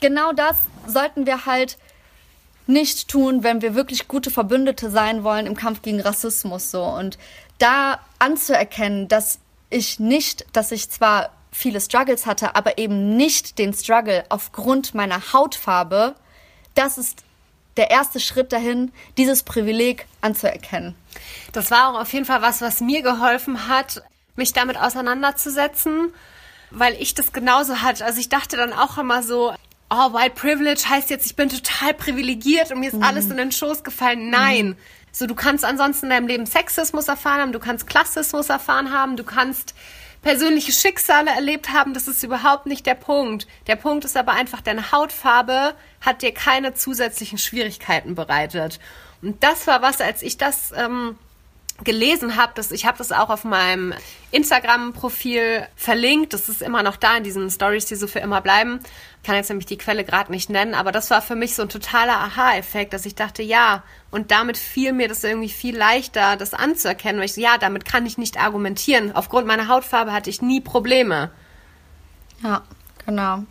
[0.00, 1.78] genau das sollten wir halt
[2.66, 7.18] nicht tun, wenn wir wirklich gute Verbündete sein wollen im Kampf gegen Rassismus so und
[7.58, 9.38] da anzuerkennen, dass
[9.70, 15.32] ich nicht, dass ich zwar viele Struggles hatte, aber eben nicht den Struggle aufgrund meiner
[15.32, 16.14] Hautfarbe,
[16.74, 17.22] das ist
[17.76, 20.94] der erste Schritt dahin, dieses Privileg anzuerkennen.
[21.52, 24.02] Das war auch auf jeden Fall was, was mir geholfen hat,
[24.36, 26.12] mich damit auseinanderzusetzen,
[26.70, 28.04] weil ich das genauso hatte.
[28.04, 29.54] Also ich dachte dann auch immer so,
[29.90, 33.02] oh, White Privilege heißt jetzt, ich bin total privilegiert und mir ist mhm.
[33.02, 34.30] alles in den Schoß gefallen.
[34.30, 34.68] Nein.
[34.68, 34.76] Mhm.
[35.12, 39.16] So, du kannst ansonsten in deinem Leben Sexismus erfahren haben, du kannst Klassismus erfahren haben,
[39.16, 39.74] du kannst
[40.24, 43.46] persönliche Schicksale erlebt haben, das ist überhaupt nicht der Punkt.
[43.66, 48.80] Der Punkt ist aber einfach, deine Hautfarbe hat dir keine zusätzlichen Schwierigkeiten bereitet.
[49.22, 51.18] Und das war was, als ich das ähm,
[51.82, 53.92] gelesen habe, dass ich habe das auch auf meinem
[54.30, 56.32] Instagram-Profil verlinkt.
[56.32, 58.78] Das ist immer noch da in diesen Stories, die so für immer bleiben.
[59.16, 61.62] Ich kann jetzt nämlich die Quelle gerade nicht nennen, aber das war für mich so
[61.62, 66.36] ein totaler Aha-Effekt, dass ich dachte, ja, und damit fiel mir das irgendwie viel leichter,
[66.36, 69.14] das anzuerkennen, weil ich ja, damit kann ich nicht argumentieren.
[69.16, 71.30] Aufgrund meiner Hautfarbe hatte ich nie Probleme.
[72.42, 72.62] Ja,
[73.04, 73.44] genau.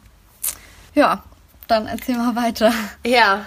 [0.94, 1.24] Ja,
[1.68, 2.72] dann erzähl mal weiter.
[3.06, 3.46] Ja,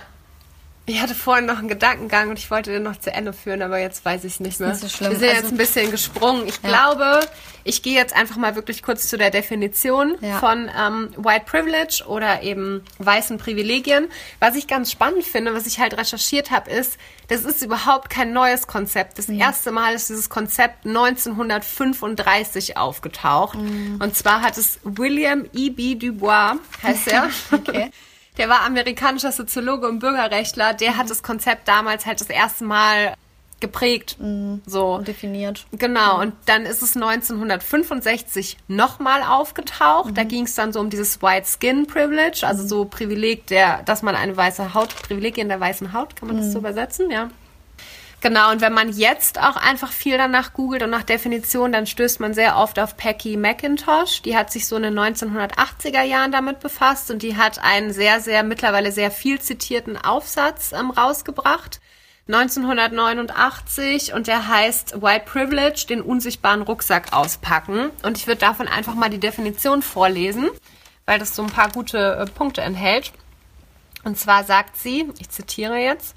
[0.88, 3.78] ich hatte vorhin noch einen Gedankengang und ich wollte den noch zu Ende führen, aber
[3.78, 4.68] jetzt weiß ich es nicht mehr.
[4.68, 5.10] Nicht so schlimm.
[5.10, 6.46] Wir sind also, jetzt ein bisschen gesprungen.
[6.46, 6.68] Ich ja.
[6.68, 7.20] glaube,
[7.64, 10.38] ich gehe jetzt einfach mal wirklich kurz zu der Definition ja.
[10.38, 14.06] von ähm, White Privilege oder eben weißen Privilegien.
[14.38, 18.32] Was ich ganz spannend finde, was ich halt recherchiert habe, ist, das ist überhaupt kein
[18.32, 19.18] neues Konzept.
[19.18, 19.40] Das mhm.
[19.40, 23.58] erste Mal ist dieses Konzept 1935 aufgetaucht.
[23.58, 23.98] Mhm.
[24.00, 25.96] Und zwar hat es William E.B.
[25.96, 27.28] Dubois, heißt er.
[27.50, 27.90] okay
[28.36, 30.96] der war amerikanischer Soziologe und Bürgerrechtler, der mhm.
[30.96, 33.14] hat das Konzept damals halt das erste Mal
[33.60, 34.60] geprägt, mhm.
[34.66, 35.66] so definiert.
[35.72, 36.22] Genau, mhm.
[36.22, 40.16] und dann ist es 1965 nochmal aufgetaucht.
[40.16, 40.28] Da mhm.
[40.28, 42.68] ging es dann so um dieses White Skin Privilege, also mhm.
[42.68, 46.52] so Privileg der, dass man eine weiße Haut, Privilegien der weißen Haut, kann man das
[46.52, 46.66] so mhm.
[46.66, 47.30] übersetzen, ja.
[48.26, 52.18] Genau, und wenn man jetzt auch einfach viel danach googelt und nach Definition, dann stößt
[52.18, 54.20] man sehr oft auf Peggy McIntosh.
[54.22, 58.20] Die hat sich so in den 1980er Jahren damit befasst und die hat einen sehr,
[58.20, 61.80] sehr, mittlerweile sehr viel zitierten Aufsatz ähm, rausgebracht.
[62.26, 67.90] 1989 und der heißt White Privilege, den unsichtbaren Rucksack auspacken.
[68.02, 70.48] Und ich würde davon einfach mal die Definition vorlesen,
[71.04, 73.12] weil das so ein paar gute äh, Punkte enthält.
[74.02, 76.16] Und zwar sagt sie, ich zitiere jetzt,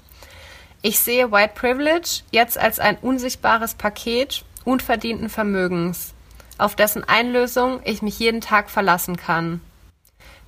[0.82, 6.14] Ich sehe White Privilege jetzt als ein unsichtbares Paket unverdienten Vermögens,
[6.56, 9.60] auf dessen Einlösung ich mich jeden Tag verlassen kann,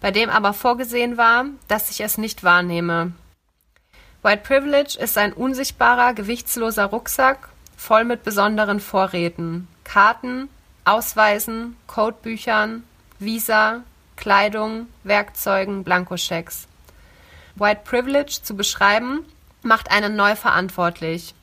[0.00, 3.12] bei dem aber vorgesehen war, dass ich es nicht wahrnehme.
[4.22, 10.48] White Privilege ist ein unsichtbarer, gewichtsloser Rucksack voll mit besonderen Vorräten, Karten,
[10.84, 12.84] Ausweisen, Codebüchern,
[13.18, 13.82] Visa,
[14.16, 16.68] Kleidung, Werkzeugen, Blankoschecks.
[17.56, 19.26] White Privilege zu beschreiben,
[19.64, 21.34] macht einen neu verantwortlich.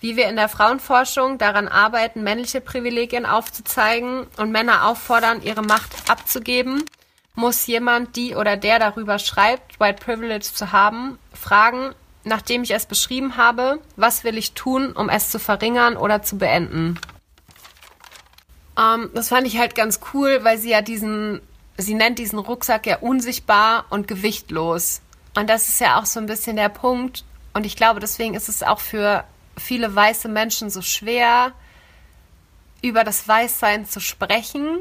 [0.00, 6.10] Wie wir in der Frauenforschung daran arbeiten, männliche Privilegien aufzuzeigen und Männer auffordern, ihre Macht
[6.10, 6.84] abzugeben,
[7.34, 12.86] muss jemand, die oder der darüber schreibt, White Privilege zu haben, fragen, nachdem ich es
[12.86, 16.98] beschrieben habe, was will ich tun, um es zu verringern oder zu beenden.
[18.78, 21.40] Ähm, das fand ich halt ganz cool, weil sie ja diesen,
[21.76, 25.00] sie nennt diesen Rucksack ja unsichtbar und gewichtlos.
[25.36, 27.24] Und das ist ja auch so ein bisschen der Punkt,
[27.56, 29.24] und ich glaube, deswegen ist es auch für
[29.56, 31.52] viele weiße Menschen so schwer,
[32.82, 34.80] über das Weißsein zu sprechen,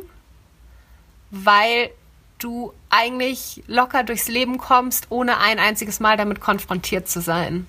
[1.31, 1.89] weil
[2.37, 7.65] du eigentlich locker durchs Leben kommst, ohne ein einziges Mal damit konfrontiert zu sein.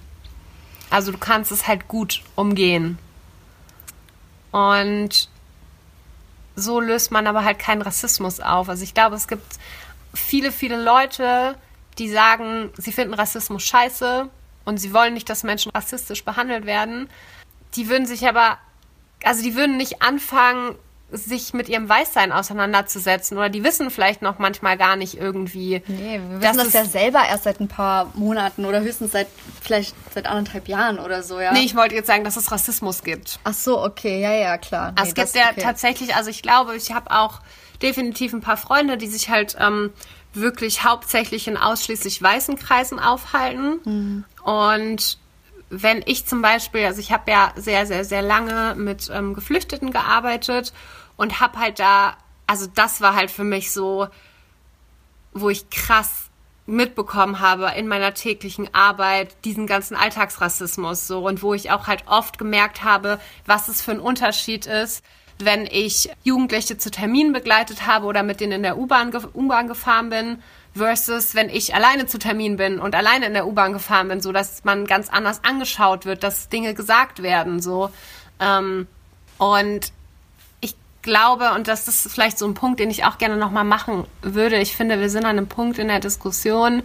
[0.90, 2.99] Also du kannst es halt gut umgehen.
[4.51, 5.29] Und
[6.57, 8.69] so löst man aber halt keinen Rassismus auf.
[8.69, 9.57] Also ich glaube, es gibt
[10.12, 11.55] viele, viele Leute,
[11.99, 14.29] die sagen, sie finden Rassismus scheiße
[14.67, 17.09] und sie wollen nicht, dass Menschen rassistisch behandelt werden.
[17.75, 18.59] Die würden sich aber,
[19.25, 20.77] also die würden nicht anfangen,
[21.13, 25.83] sich mit ihrem Weißsein auseinanderzusetzen oder die wissen vielleicht noch manchmal gar nicht irgendwie.
[25.87, 29.29] Nee, wir wissen das ja selber erst seit ein paar Monaten oder höchstens seit
[29.63, 31.53] vielleicht seit anderthalb Jahren oder so, ja.
[31.53, 33.39] Nee, ich wollte jetzt sagen, dass es Rassismus gibt.
[33.45, 34.93] Ach so, okay, ja, ja, klar.
[34.93, 35.63] Nee, also es gibt ja okay.
[35.63, 37.41] tatsächlich, also ich glaube, ich habe auch
[37.83, 39.93] definitiv ein paar Freunde, die sich halt ähm,
[40.33, 43.81] wirklich hauptsächlich in ausschließlich weißen Kreisen aufhalten.
[43.85, 44.25] Mhm.
[44.47, 45.19] Und
[45.71, 49.91] wenn ich zum Beispiel, also ich habe ja sehr, sehr, sehr lange mit ähm, Geflüchteten
[49.91, 50.73] gearbeitet
[51.17, 54.07] und habe halt da, also das war halt für mich so,
[55.33, 56.31] wo ich krass
[56.65, 62.05] mitbekommen habe in meiner täglichen Arbeit, diesen ganzen Alltagsrassismus so und wo ich auch halt
[62.07, 65.05] oft gemerkt habe, was es für ein Unterschied ist,
[65.38, 70.09] wenn ich Jugendliche zu Terminen begleitet habe oder mit denen in der U-Bahn U-Bahn gefahren
[70.09, 70.42] bin,
[70.75, 74.33] versus wenn ich alleine zu Terminen bin und alleine in der U-Bahn gefahren bin, so
[74.33, 77.90] dass man ganz anders angeschaut wird, dass Dinge gesagt werden, so.
[78.40, 78.87] Ähm,
[79.38, 79.92] und
[80.61, 84.05] ich glaube, und das ist vielleicht so ein Punkt, den ich auch gerne nochmal machen
[84.22, 84.59] würde.
[84.59, 86.83] Ich finde, wir sind an einem Punkt in der Diskussion,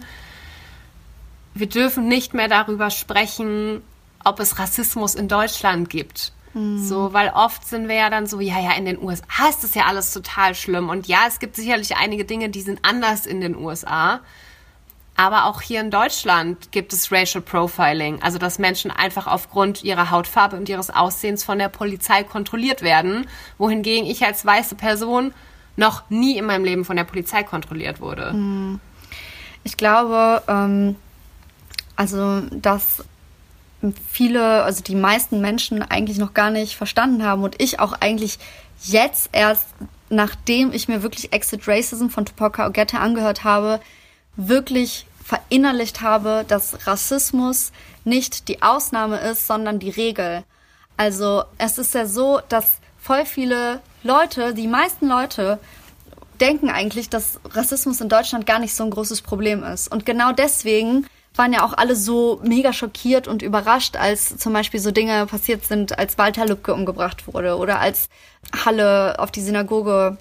[1.54, 3.82] wir dürfen nicht mehr darüber sprechen,
[4.24, 6.32] ob es Rassismus in Deutschland gibt.
[6.54, 6.84] Mhm.
[6.84, 9.74] So, weil oft sind wir ja dann so, ja, ja, in den USA ist das
[9.74, 10.88] ja alles total schlimm.
[10.88, 14.20] Und ja, es gibt sicherlich einige Dinge, die sind anders in den USA.
[15.14, 20.10] Aber auch hier in Deutschland gibt es Racial Profiling, also dass Menschen einfach aufgrund ihrer
[20.10, 23.26] Hautfarbe und ihres Aussehens von der Polizei kontrolliert werden,
[23.58, 25.34] wohingegen ich als weiße Person
[25.76, 28.32] noch nie in meinem Leben von der Polizei kontrolliert wurde.
[28.32, 28.80] Mhm.
[29.64, 30.96] Ich glaube, ähm,
[31.96, 33.04] also dass
[34.10, 38.38] viele, also die meisten Menschen eigentlich noch gar nicht verstanden haben und ich auch eigentlich
[38.84, 39.66] jetzt erst,
[40.08, 43.80] nachdem ich mir wirklich Exit Racism von Tupac Ogette angehört habe,
[44.36, 47.72] wirklich verinnerlicht habe, dass Rassismus
[48.04, 50.44] nicht die Ausnahme ist, sondern die Regel.
[50.96, 55.58] Also es ist ja so, dass voll viele Leute, die meisten Leute,
[56.40, 59.90] denken eigentlich, dass Rassismus in Deutschland gar nicht so ein großes Problem ist.
[59.90, 64.80] Und genau deswegen waren ja auch alle so mega schockiert und überrascht, als zum Beispiel
[64.80, 68.08] so Dinge passiert sind, als Walter Lübcke umgebracht wurde oder als
[68.64, 70.18] Halle auf die Synagoge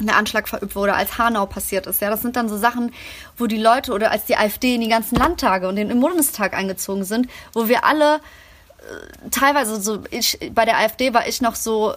[0.00, 2.00] der Anschlag verübt wurde, als Hanau passiert ist.
[2.00, 2.92] Ja, das sind dann so Sachen,
[3.36, 7.04] wo die Leute oder als die AfD in die ganzen Landtage und den Bundestag eingezogen
[7.04, 11.94] sind, wo wir alle äh, teilweise so, ich, bei der AfD war ich noch so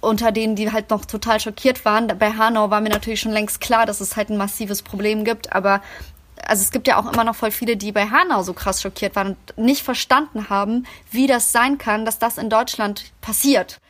[0.00, 2.06] unter denen, die halt noch total schockiert waren.
[2.18, 5.52] Bei Hanau war mir natürlich schon längst klar, dass es halt ein massives Problem gibt,
[5.52, 5.80] aber
[6.48, 9.14] also es gibt ja auch immer noch voll viele, die bei Hanau so krass schockiert
[9.14, 13.80] waren und nicht verstanden haben, wie das sein kann, dass das in Deutschland passiert.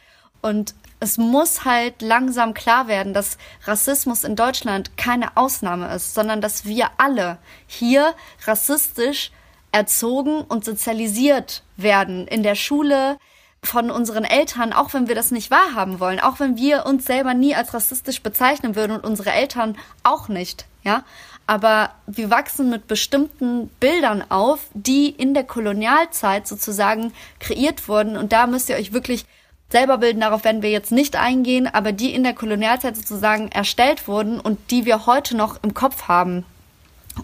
[0.42, 6.40] Und es muss halt langsam klar werden, dass Rassismus in Deutschland keine Ausnahme ist, sondern
[6.40, 9.30] dass wir alle hier rassistisch
[9.70, 13.18] erzogen und sozialisiert werden in der Schule,
[13.60, 17.34] von unseren Eltern, auch wenn wir das nicht wahrhaben wollen, auch wenn wir uns selber
[17.34, 21.02] nie als rassistisch bezeichnen würden und unsere Eltern auch nicht, ja
[21.48, 28.18] aber wir wachsen mit bestimmten Bildern auf, die in der Kolonialzeit sozusagen kreiert wurden.
[28.18, 29.24] Und da müsst ihr euch wirklich
[29.70, 34.06] selber bilden, darauf werden wir jetzt nicht eingehen, aber die in der Kolonialzeit sozusagen erstellt
[34.06, 36.44] wurden und die wir heute noch im Kopf haben.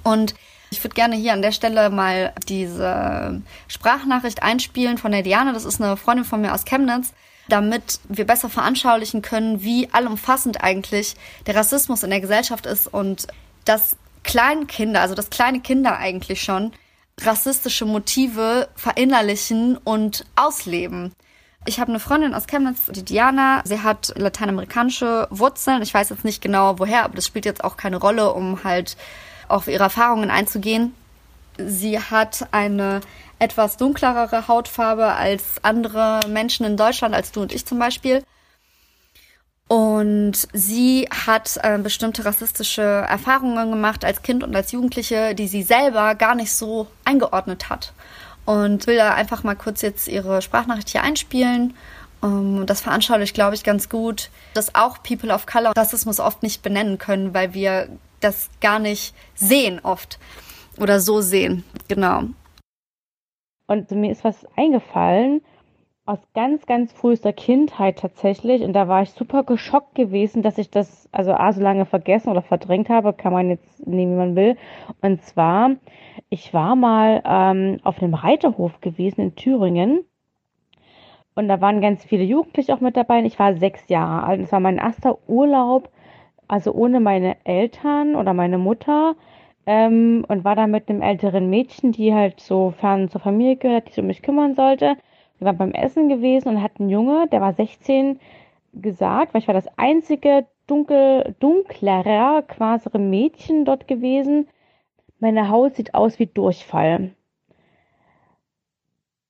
[0.04, 0.34] Und
[0.74, 5.52] Ich würde gerne hier an der Stelle mal diese Sprachnachricht einspielen von der Diana.
[5.52, 7.12] Das ist eine Freundin von mir aus Chemnitz,
[7.48, 11.14] damit wir besser veranschaulichen können, wie allumfassend eigentlich
[11.46, 13.28] der Rassismus in der Gesellschaft ist und
[13.64, 16.72] dass Kleinkinder, also dass kleine Kinder eigentlich schon
[17.22, 21.12] rassistische Motive verinnerlichen und ausleben.
[21.66, 23.62] Ich habe eine Freundin aus Chemnitz, die Diana.
[23.64, 25.80] Sie hat lateinamerikanische Wurzeln.
[25.82, 28.96] Ich weiß jetzt nicht genau woher, aber das spielt jetzt auch keine Rolle, um halt
[29.48, 30.94] auf ihre Erfahrungen einzugehen.
[31.56, 33.00] Sie hat eine
[33.38, 38.22] etwas dunklerere Hautfarbe als andere Menschen in Deutschland, als du und ich zum Beispiel.
[39.68, 45.62] Und sie hat äh, bestimmte rassistische Erfahrungen gemacht als Kind und als Jugendliche, die sie
[45.62, 47.92] selber gar nicht so eingeordnet hat.
[48.44, 51.74] Und will da einfach mal kurz jetzt ihre Sprachnachricht hier einspielen.
[52.20, 56.42] Um, ähm, das veranschaulicht, glaube ich, ganz gut, dass auch People of Color Rassismus oft
[56.42, 57.88] nicht benennen können, weil wir
[58.20, 60.18] das gar nicht sehen oft
[60.78, 61.64] oder so sehen.
[61.88, 62.24] Genau.
[63.66, 65.42] Und mir ist was eingefallen,
[66.06, 68.62] aus ganz, ganz frühester Kindheit tatsächlich.
[68.62, 72.30] Und da war ich super geschockt gewesen, dass ich das also A, so lange vergessen
[72.30, 74.56] oder verdrängt habe, kann man jetzt nehmen, wie man will.
[75.00, 75.70] Und zwar,
[76.28, 80.04] ich war mal ähm, auf einem Reiterhof gewesen in Thüringen.
[81.34, 83.20] Und da waren ganz viele Jugendliche auch mit dabei.
[83.20, 84.42] Und ich war sechs Jahre alt.
[84.42, 85.88] Das war mein erster Urlaub,
[86.48, 89.16] also ohne meine Eltern oder meine Mutter.
[89.66, 93.88] Ähm, und war da mit einem älteren Mädchen, die halt so fern zur Familie gehört,
[93.88, 94.96] die sich um mich kümmern sollte.
[95.44, 98.18] Wir beim Essen gewesen und hat ein Junge, der war 16,
[98.74, 104.48] gesagt, weil ich war das einzige dunkel, dunklerer, quasi Mädchen dort gewesen.
[105.18, 107.14] Meine Haut sieht aus wie Durchfall.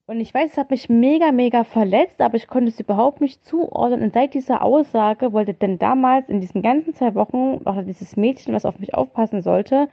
[0.07, 3.45] Und ich weiß, es hat mich mega, mega verletzt, aber ich konnte es überhaupt nicht
[3.45, 4.03] zuordnen.
[4.03, 8.53] Und seit dieser Aussage wollte denn damals in diesen ganzen zwei Wochen auch dieses Mädchen,
[8.53, 9.89] was auf mich aufpassen sollte,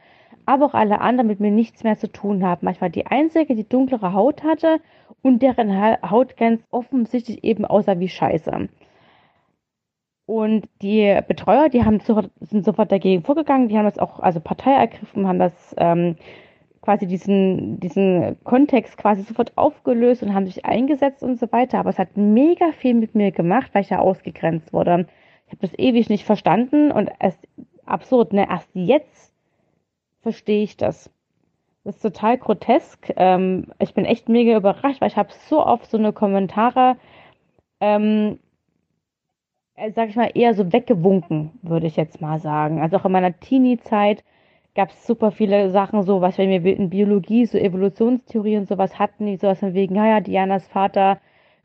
[0.46, 2.68] aber auch alle anderen mit mir nichts mehr zu tun haben.
[2.70, 4.80] Ich war die Einzige, die dunklere Haut hatte
[5.22, 8.70] und deren Haut ganz offensichtlich eben aussah wie Scheiße.
[10.26, 14.72] Und die Betreuer, die haben sind sofort dagegen vorgegangen, die haben das auch, also Partei
[14.72, 16.16] ergriffen, haben das ähm,
[16.82, 21.80] quasi diesen, diesen Kontext quasi sofort aufgelöst und haben sich eingesetzt und so weiter.
[21.80, 25.06] Aber es hat mega viel mit mir gemacht, weil ich ja ausgegrenzt wurde.
[25.48, 27.38] Ich habe das ewig nicht verstanden und es
[27.86, 28.48] absurd, ne?
[28.50, 29.31] Erst jetzt
[30.22, 31.10] verstehe ich das.
[31.84, 33.12] Das ist total grotesk.
[33.16, 36.98] Ähm, ich bin echt mega überrascht, weil ich habe so oft so eine Kommentare,
[37.80, 38.40] ähm,
[39.76, 42.82] äh, sag ich mal, eher so weggewunken, würde ich jetzt mal sagen.
[42.82, 44.24] Also auch in meiner Teenie-Zeit
[44.76, 49.00] gab es super viele Sachen, so was, wenn wir in Biologie, so Evolutionstheorie und sowas
[49.00, 51.20] hatten, die sowas von wegen, naja, Dianas Vater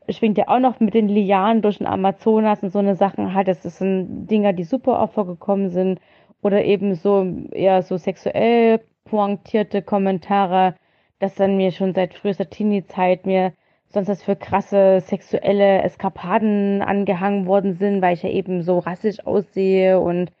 [0.09, 3.47] schwingt ja auch noch mit den Lianen durch den Amazonas und so eine Sachen halt.
[3.47, 5.99] Das sind Dinger, die super oft vorgekommen sind.
[6.41, 10.75] Oder eben so eher so sexuell pointierte Kommentare,
[11.19, 13.53] dass dann mir schon seit frühester Teenie-Zeit mir
[13.89, 19.25] sonst was für krasse sexuelle Eskapaden angehangen worden sind, weil ich ja eben so rassisch
[19.25, 20.31] aussehe und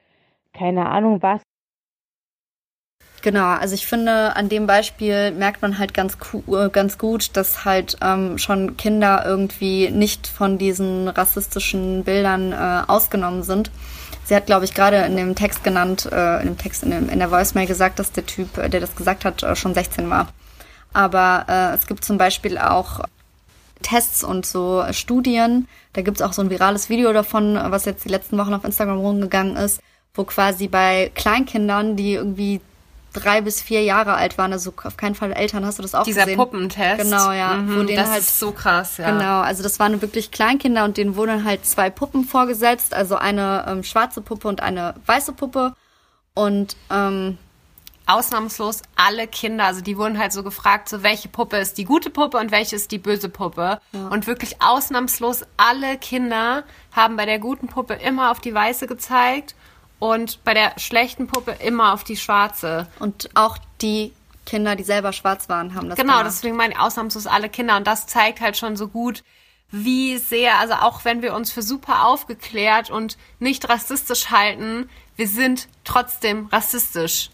[0.53, 1.41] keine Ahnung was.
[3.23, 7.65] Genau, also ich finde, an dem Beispiel merkt man halt ganz, äh, ganz gut, dass
[7.65, 13.71] halt ähm, schon Kinder irgendwie nicht von diesen rassistischen Bildern äh, ausgenommen sind.
[14.27, 17.07] Sie hat, glaube ich, gerade in dem Text genannt, äh, in dem Text, in, dem,
[17.07, 20.09] in der Voicemail gesagt, dass der Typ, äh, der das gesagt hat, äh, schon 16
[20.09, 20.27] war.
[20.91, 23.05] Aber äh, es gibt zum Beispiel auch
[23.81, 25.69] Tests und so Studien.
[25.93, 28.65] Da gibt es auch so ein virales Video davon, was jetzt die letzten Wochen auf
[28.65, 29.79] Instagram rumgegangen ist,
[30.13, 32.59] wo quasi bei Kleinkindern, die irgendwie
[33.19, 36.03] drei bis vier Jahre alt waren, also auf keinen Fall Eltern, hast du das auch
[36.03, 36.37] Dieser gesehen?
[36.37, 37.03] Dieser Puppentest.
[37.03, 37.53] Genau, ja.
[37.55, 39.11] Mhm, wo denen das halt, ist so krass, ja.
[39.11, 43.65] Genau, also das waren wirklich Kleinkinder und denen wurden halt zwei Puppen vorgesetzt, also eine
[43.67, 45.73] ähm, schwarze Puppe und eine weiße Puppe.
[46.33, 47.39] Und ähm,
[48.07, 52.09] ausnahmslos alle Kinder, also die wurden halt so gefragt, so welche Puppe ist die gute
[52.09, 53.79] Puppe und welche ist die böse Puppe.
[53.91, 54.07] Ja.
[54.07, 59.55] Und wirklich ausnahmslos alle Kinder haben bei der guten Puppe immer auf die weiße gezeigt
[59.99, 62.87] und bei der schlechten Puppe immer auf die schwarze.
[62.99, 64.13] Und auch die
[64.45, 66.27] Kinder, die selber schwarz waren, haben das Genau, gemacht.
[66.27, 69.23] deswegen meine ausnahmslos alle Kinder und das zeigt halt schon so gut,
[69.69, 75.27] wie sehr, also auch wenn wir uns für super aufgeklärt und nicht rassistisch halten, wir
[75.27, 77.29] sind trotzdem rassistisch.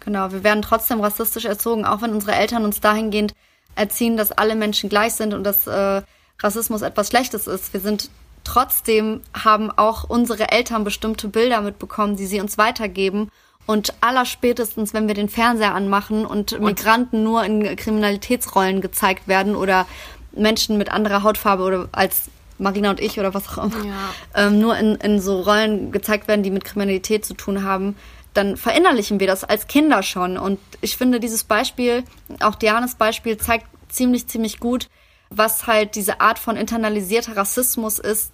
[0.00, 3.34] Genau, wir werden trotzdem rassistisch erzogen, auch wenn unsere Eltern uns dahingehend
[3.74, 6.02] erziehen, dass alle Menschen gleich sind und dass äh,
[6.40, 7.72] Rassismus etwas Schlechtes ist.
[7.72, 8.10] Wir sind
[8.48, 13.30] trotzdem haben auch unsere Eltern bestimmte Bilder mitbekommen, die sie uns weitergeben.
[13.66, 19.54] Und allerspätestens, wenn wir den Fernseher anmachen und, und Migranten nur in Kriminalitätsrollen gezeigt werden
[19.54, 19.86] oder
[20.32, 24.46] Menschen mit anderer Hautfarbe oder als Marina und ich oder was auch immer, ja.
[24.46, 27.96] ähm, nur in, in so Rollen gezeigt werden, die mit Kriminalität zu tun haben,
[28.32, 30.38] dann verinnerlichen wir das als Kinder schon.
[30.38, 32.04] Und ich finde, dieses Beispiel,
[32.40, 34.88] auch Dianes Beispiel, zeigt ziemlich, ziemlich gut,
[35.30, 38.32] was halt diese Art von internalisierter Rassismus ist,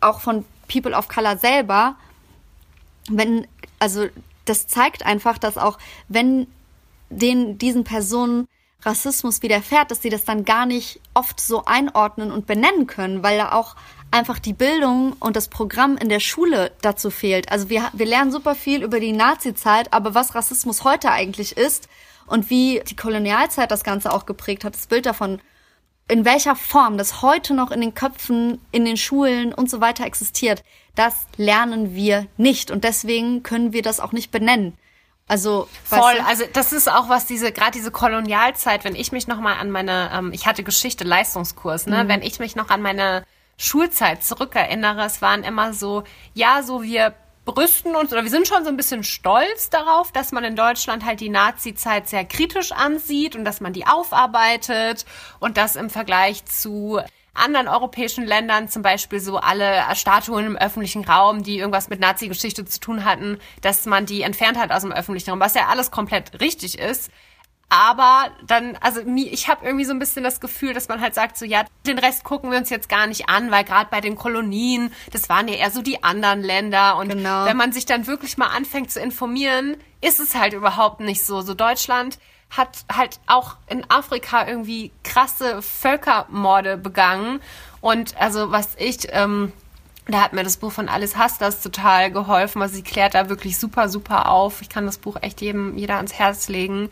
[0.00, 1.96] auch von People of Color selber.
[3.10, 3.46] Wenn,
[3.78, 4.06] also,
[4.44, 5.78] das zeigt einfach, dass auch,
[6.08, 6.46] wenn
[7.10, 8.48] den, diesen Personen
[8.82, 13.38] Rassismus widerfährt, dass sie das dann gar nicht oft so einordnen und benennen können, weil
[13.38, 13.74] da auch
[14.10, 17.50] einfach die Bildung und das Programm in der Schule dazu fehlt.
[17.50, 21.88] Also wir, wir lernen super viel über die Nazi-Zeit, aber was Rassismus heute eigentlich ist
[22.26, 25.40] und wie die Kolonialzeit das Ganze auch geprägt hat, das Bild davon,
[26.08, 30.04] in welcher Form das heute noch in den Köpfen, in den Schulen und so weiter
[30.04, 34.76] existiert, das lernen wir nicht und deswegen können wir das auch nicht benennen.
[35.28, 36.14] Also voll.
[36.16, 36.24] Du?
[36.24, 38.84] Also das ist auch was diese gerade diese Kolonialzeit.
[38.84, 42.04] Wenn ich mich noch mal an meine, ähm, ich hatte Geschichte Leistungskurs, ne?
[42.04, 42.08] Mhm.
[42.08, 43.24] Wenn ich mich noch an meine
[43.58, 47.14] Schulzeit zurückerinnere, es waren immer so, ja, so wir
[47.52, 51.04] brüsten uns oder wir sind schon so ein bisschen stolz darauf, dass man in Deutschland
[51.04, 55.06] halt die Nazi-Zeit sehr kritisch ansieht und dass man die aufarbeitet
[55.40, 57.00] und das im Vergleich zu
[57.32, 62.64] anderen europäischen Ländern, zum Beispiel so alle Statuen im öffentlichen Raum, die irgendwas mit Nazi-Geschichte
[62.66, 65.90] zu tun hatten, dass man die entfernt hat aus dem öffentlichen Raum, was ja alles
[65.90, 67.10] komplett richtig ist.
[67.70, 71.36] Aber dann, also ich habe irgendwie so ein bisschen das Gefühl, dass man halt sagt,
[71.36, 74.16] so ja, den Rest gucken wir uns jetzt gar nicht an, weil gerade bei den
[74.16, 76.96] Kolonien, das waren ja eher so die anderen Länder.
[76.96, 77.44] Und genau.
[77.44, 81.42] wenn man sich dann wirklich mal anfängt zu informieren, ist es halt überhaupt nicht so.
[81.42, 87.40] So Deutschland hat halt auch in Afrika irgendwie krasse Völkermorde begangen.
[87.82, 89.52] Und also was ich, ähm,
[90.06, 92.62] da hat mir das Buch von Alice Hastas total geholfen.
[92.62, 94.62] Also sie klärt da wirklich super, super auf.
[94.62, 96.88] Ich kann das Buch echt jedem, jeder ans Herz legen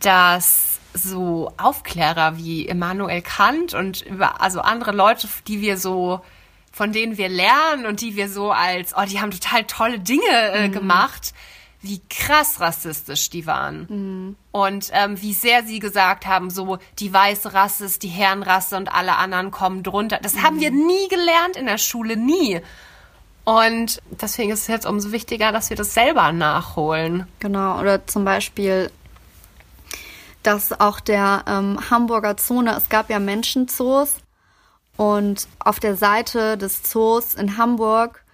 [0.00, 6.20] dass so Aufklärer wie Immanuel Kant und über, also andere Leute, die wir so,
[6.72, 10.22] von denen wir lernen und die wir so als, oh, die haben total tolle Dinge
[10.30, 10.72] äh, mhm.
[10.72, 11.34] gemacht,
[11.82, 13.86] wie krass rassistisch die waren.
[13.88, 14.36] Mhm.
[14.52, 18.92] Und ähm, wie sehr sie gesagt haben, so die weiße Rasse ist die Herrenrasse und
[18.92, 20.18] alle anderen kommen drunter.
[20.22, 20.42] Das mhm.
[20.42, 20.86] haben wir mhm.
[20.86, 22.60] nie gelernt in der Schule, nie.
[23.44, 27.28] Und deswegen ist es jetzt umso wichtiger, dass wir das selber nachholen.
[27.38, 28.90] Genau, oder zum Beispiel
[30.46, 34.14] dass auch der ähm, Hamburger Zone, es gab ja Menschenzoos
[34.96, 38.24] und auf der Seite des Zoos in Hamburg,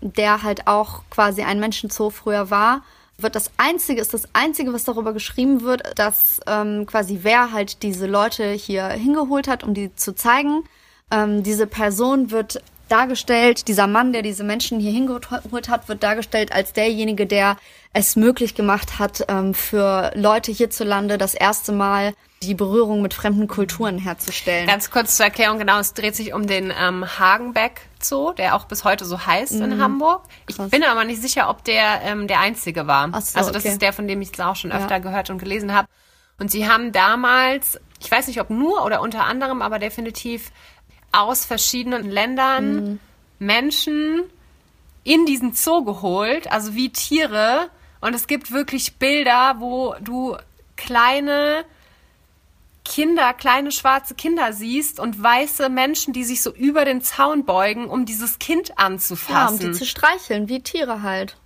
[0.00, 2.82] der halt auch quasi ein Menschenzoo früher war,
[3.16, 7.84] wird das einzige, ist das einzige, was darüber geschrieben wird, dass ähm, quasi wer halt
[7.84, 10.64] diese Leute hier hingeholt hat, um die zu zeigen.
[11.12, 12.60] Ähm, diese Person wird
[12.92, 17.56] dargestellt, dieser Mann, der diese Menschen hier hingeholt hat, wird dargestellt als derjenige, der
[17.94, 23.46] es möglich gemacht hat, ähm, für Leute hierzulande das erste Mal die Berührung mit fremden
[23.46, 24.66] Kulturen herzustellen.
[24.66, 28.64] Ganz kurz zur Erklärung, genau, es dreht sich um den ähm, Hagenbeck Zoo, der auch
[28.64, 29.64] bis heute so heißt mhm.
[29.64, 30.24] in Hamburg.
[30.48, 30.70] Ich Krass.
[30.70, 33.08] bin aber nicht sicher, ob der ähm, der einzige war.
[33.08, 33.68] So, also das okay.
[33.72, 34.98] ist der, von dem ich es auch schon öfter ja.
[34.98, 35.88] gehört und gelesen habe.
[36.38, 40.50] Und sie haben damals, ich weiß nicht, ob nur oder unter anderem, aber definitiv
[41.12, 43.00] aus verschiedenen Ländern mhm.
[43.38, 44.22] Menschen
[45.04, 47.70] in diesen Zoo geholt, also wie Tiere.
[48.00, 50.36] Und es gibt wirklich Bilder, wo du
[50.76, 51.64] kleine
[52.84, 57.88] Kinder, kleine schwarze Kinder siehst und weiße Menschen, die sich so über den Zaun beugen,
[57.88, 59.34] um dieses Kind anzufassen.
[59.34, 61.36] Ja, um die zu streicheln, wie Tiere halt.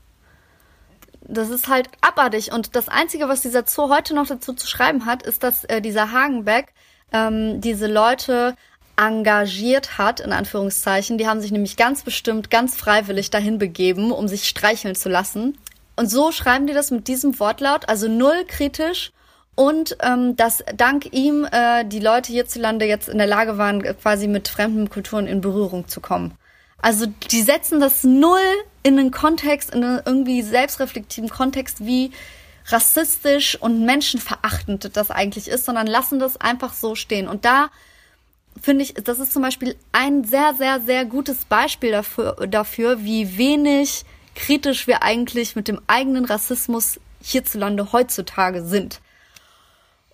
[1.20, 2.52] Das ist halt abartig.
[2.52, 5.82] Und das Einzige, was dieser Zoo heute noch dazu zu schreiben hat, ist, dass äh,
[5.82, 6.72] dieser Hagenbeck
[7.12, 8.56] ähm, diese Leute
[8.96, 11.18] engagiert hat, in Anführungszeichen.
[11.18, 15.58] Die haben sich nämlich ganz bestimmt, ganz freiwillig dahin begeben, um sich streicheln zu lassen.
[15.96, 19.12] Und so schreiben die das mit diesem Wortlaut, also null kritisch.
[19.54, 24.28] Und ähm, dass dank ihm äh, die Leute hierzulande jetzt in der Lage waren, quasi
[24.28, 26.36] mit fremden Kulturen in Berührung zu kommen.
[26.82, 28.38] Also die setzen das null
[28.82, 32.12] in einen Kontext, in einen irgendwie selbstreflektiven Kontext, wie
[32.68, 37.26] rassistisch und menschenverachtend das eigentlich ist, sondern lassen das einfach so stehen.
[37.26, 37.70] Und da
[38.60, 43.36] finde ich, das ist zum Beispiel ein sehr, sehr, sehr gutes Beispiel dafür, dafür, wie
[43.38, 44.04] wenig
[44.34, 49.00] kritisch wir eigentlich mit dem eigenen Rassismus hierzulande heutzutage sind.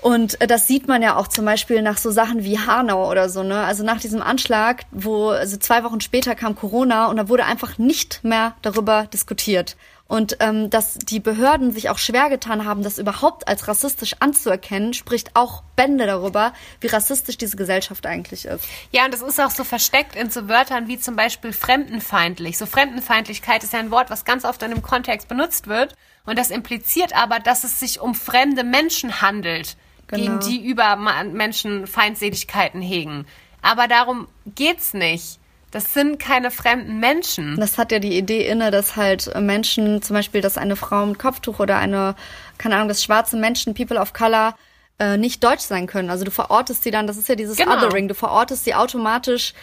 [0.03, 3.29] Und äh, das sieht man ja auch zum Beispiel nach so Sachen wie Hanau oder
[3.29, 3.61] so, ne?
[3.61, 7.79] Also nach diesem Anschlag, wo, also zwei Wochen später kam Corona und da wurde einfach
[7.79, 9.77] nicht mehr darüber diskutiert.
[10.09, 14.93] Und ähm, dass die Behörden sich auch schwer getan haben, das überhaupt als rassistisch anzuerkennen,
[14.93, 18.65] spricht auch Bände darüber, wie rassistisch diese Gesellschaft eigentlich ist.
[18.91, 22.59] Ja, und das ist auch so versteckt in so Wörtern wie zum Beispiel fremdenfeindlich.
[22.59, 25.95] So Fremdenfeindlichkeit ist ja ein Wort, was ganz oft in einem Kontext benutzt wird.
[26.27, 29.77] Und das impliziert aber, dass es sich um fremde Menschen handelt,
[30.13, 30.39] genau.
[30.39, 33.27] gegen die über Menschen Feindseligkeiten hegen.
[33.63, 35.39] Aber darum geht's nicht
[35.71, 37.59] Das sind keine fremden Menschen.
[37.59, 41.19] Das hat ja die Idee inne, dass halt Menschen, zum Beispiel, dass eine Frau mit
[41.19, 42.15] Kopftuch oder eine,
[42.59, 44.55] keine Ahnung, dass schwarze Menschen, People of Color,
[44.99, 46.11] äh, nicht deutsch sein können.
[46.11, 47.73] Also du verortest sie dann, das ist ja dieses Genau.
[47.73, 49.55] Othering, du verortest sie automatisch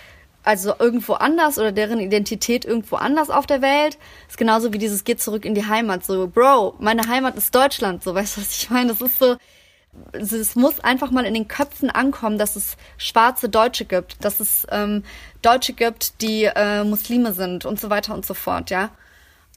[0.44, 3.98] also irgendwo anders oder deren Identität irgendwo anders auf der Welt.
[4.28, 6.04] ist genauso wie dieses geht zurück in die Heimat.
[6.06, 8.04] So, Bro, meine Heimat ist Deutschland.
[8.04, 8.90] So, weißt du, was ich meine?
[8.90, 9.36] Das ist so,
[10.14, 14.66] es muss einfach mal in den Köpfen ankommen, dass es schwarze Deutsche gibt, dass es
[14.72, 15.04] ähm,
[15.42, 18.90] Deutsche gibt, die äh, Muslime sind und so weiter und so fort, ja.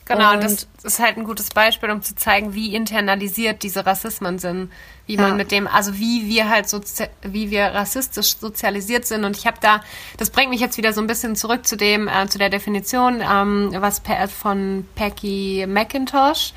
[0.04, 4.40] Genau, Und- das ist halt ein gutes Beispiel, um zu zeigen, wie internalisiert diese Rassismen
[4.40, 4.72] sind,
[5.06, 5.34] wie man Ja.
[5.36, 9.24] mit dem, also wie wir halt sozi wie wir rassistisch sozialisiert sind.
[9.24, 9.80] Und ich habe da,
[10.18, 13.20] das bringt mich jetzt wieder so ein bisschen zurück zu dem, äh, zu der Definition,
[13.22, 14.02] ähm, was
[14.40, 16.52] von Peggy McIntosh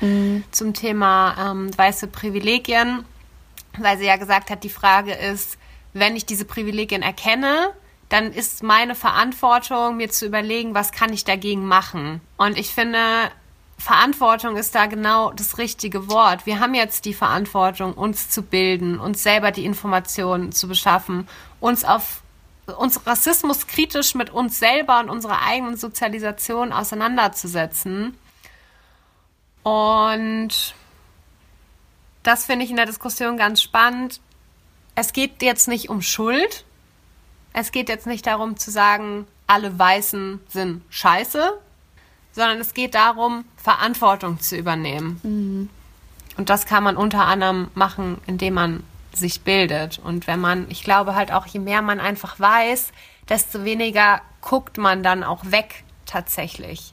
[0.50, 3.04] zum Thema ähm, weiße Privilegien,
[3.78, 5.58] weil sie ja gesagt hat, die Frage ist,
[5.92, 7.72] wenn ich diese Privilegien erkenne,
[8.08, 12.20] dann ist meine Verantwortung, mir zu überlegen, was kann ich dagegen machen.
[12.36, 13.00] Und ich finde,
[13.78, 16.46] Verantwortung ist da genau das richtige Wort.
[16.46, 21.28] Wir haben jetzt die Verantwortung, uns zu bilden, uns selber die Informationen zu beschaffen,
[21.60, 22.22] uns auf
[22.78, 28.16] uns Rassismus kritisch mit uns selber und unserer eigenen Sozialisation auseinanderzusetzen.
[29.62, 30.74] Und
[32.26, 34.20] das finde ich in der Diskussion ganz spannend.
[34.94, 36.64] Es geht jetzt nicht um Schuld.
[37.52, 41.58] Es geht jetzt nicht darum zu sagen, alle Weißen sind scheiße,
[42.32, 45.70] sondern es geht darum, Verantwortung zu übernehmen.
[46.36, 48.82] Und das kann man unter anderem machen, indem man
[49.14, 49.98] sich bildet.
[49.98, 52.92] Und wenn man, ich glaube halt auch, je mehr man einfach weiß,
[53.28, 56.92] desto weniger guckt man dann auch weg tatsächlich.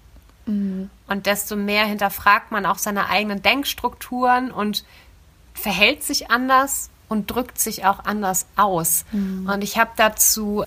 [1.08, 4.84] Und desto mehr hinterfragt man auch seine eigenen Denkstrukturen und
[5.54, 9.06] verhält sich anders und drückt sich auch anders aus.
[9.48, 10.64] Und ich habe dazu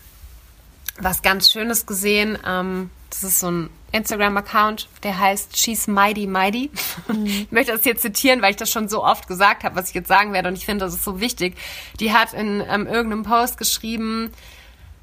[0.99, 2.39] was ganz Schönes gesehen.
[2.47, 6.71] Ähm, das ist so ein Instagram-Account, der heißt She's Mighty Mighty.
[7.09, 9.95] Ich möchte das hier zitieren, weil ich das schon so oft gesagt habe, was ich
[9.95, 10.49] jetzt sagen werde.
[10.49, 11.57] Und ich finde, das ist so wichtig.
[12.01, 14.33] Die hat in ähm, irgendeinem Post geschrieben,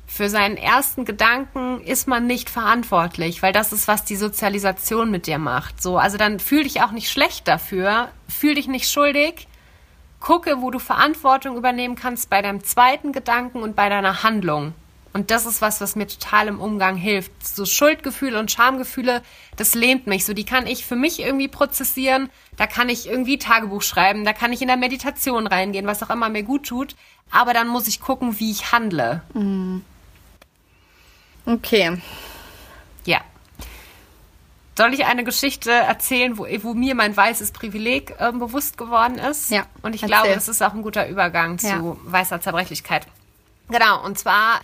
[0.05, 5.25] für seinen ersten Gedanken ist man nicht verantwortlich, weil das ist, was die Sozialisation mit
[5.25, 5.81] dir macht.
[5.81, 9.47] So, also dann fühl dich auch nicht schlecht dafür, fühl dich nicht schuldig,
[10.23, 14.73] gucke, wo du Verantwortung übernehmen kannst bei deinem zweiten Gedanken und bei deiner Handlung.
[15.11, 17.45] Und das ist was, was mir total im Umgang hilft.
[17.45, 19.21] So Schuldgefühle und Schamgefühle,
[19.57, 20.25] das lähmt mich.
[20.25, 22.29] So, die kann ich für mich irgendwie prozessieren.
[22.57, 24.25] Da kann ich irgendwie Tagebuch schreiben.
[24.25, 26.95] Da kann ich in der Meditation reingehen, was auch immer mir gut tut.
[27.29, 29.21] Aber dann muss ich gucken, wie ich handle.
[31.45, 32.01] Okay.
[34.75, 39.51] Soll ich eine Geschichte erzählen, wo, wo mir mein weißes Privileg ähm, bewusst geworden ist?
[39.51, 40.17] Ja, Und ich erzähl.
[40.17, 41.81] glaube, das ist auch ein guter Übergang zu Ja.
[42.05, 43.05] weißer Zerbrechlichkeit.
[43.69, 44.61] Genau, und zwar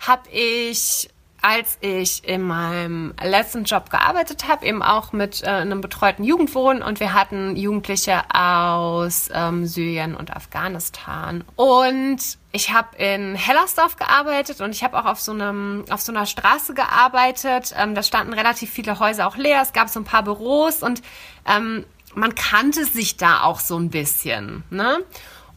[0.00, 1.08] habe ich,
[1.42, 6.82] als ich in meinem letzten Job gearbeitet habe, eben auch mit äh, einem betreuten Jugendwohn
[6.82, 11.44] und wir hatten Jugendliche aus ähm, Syrien und Afghanistan.
[11.56, 12.18] Und
[12.52, 16.26] ich habe in Hellersdorf gearbeitet und ich habe auch auf so einem auf so einer
[16.26, 17.74] Straße gearbeitet.
[17.76, 19.60] Ähm, da standen relativ viele Häuser auch leer.
[19.62, 21.02] Es gab so ein paar Büros und
[21.46, 21.84] ähm,
[22.14, 24.64] man kannte sich da auch so ein bisschen.
[24.70, 24.98] Ne?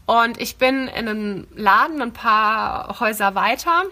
[0.06, 3.84] Und ich bin in einem Laden ein paar Häuser weiter,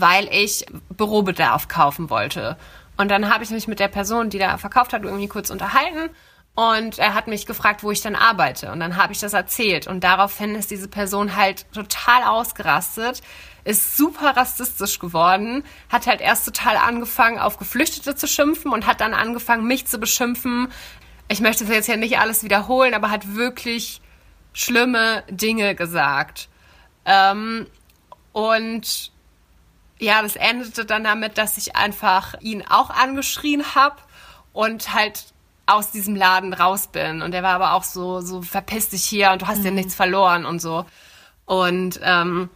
[0.00, 2.56] weil ich Bürobedarf kaufen wollte.
[2.96, 6.10] Und dann habe ich mich mit der Person, die da verkauft hat, irgendwie kurz unterhalten.
[6.54, 8.70] Und er hat mich gefragt, wo ich dann arbeite.
[8.72, 9.86] Und dann habe ich das erzählt.
[9.86, 13.22] Und daraufhin ist diese Person halt total ausgerastet,
[13.64, 19.00] ist super rassistisch geworden, hat halt erst total angefangen, auf Geflüchtete zu schimpfen und hat
[19.00, 20.68] dann angefangen, mich zu beschimpfen.
[21.28, 24.02] Ich möchte das jetzt ja nicht alles wiederholen, aber hat wirklich
[24.52, 26.48] schlimme Dinge gesagt.
[27.06, 27.66] Ähm,
[28.32, 29.12] und
[30.02, 33.96] ja, das endete dann damit, dass ich einfach ihn auch angeschrien habe
[34.52, 35.26] und halt
[35.66, 37.22] aus diesem Laden raus bin.
[37.22, 39.94] Und er war aber auch so, so verpiss dich hier und du hast ja nichts
[39.94, 40.84] verloren und so.
[41.46, 42.50] Und ähm,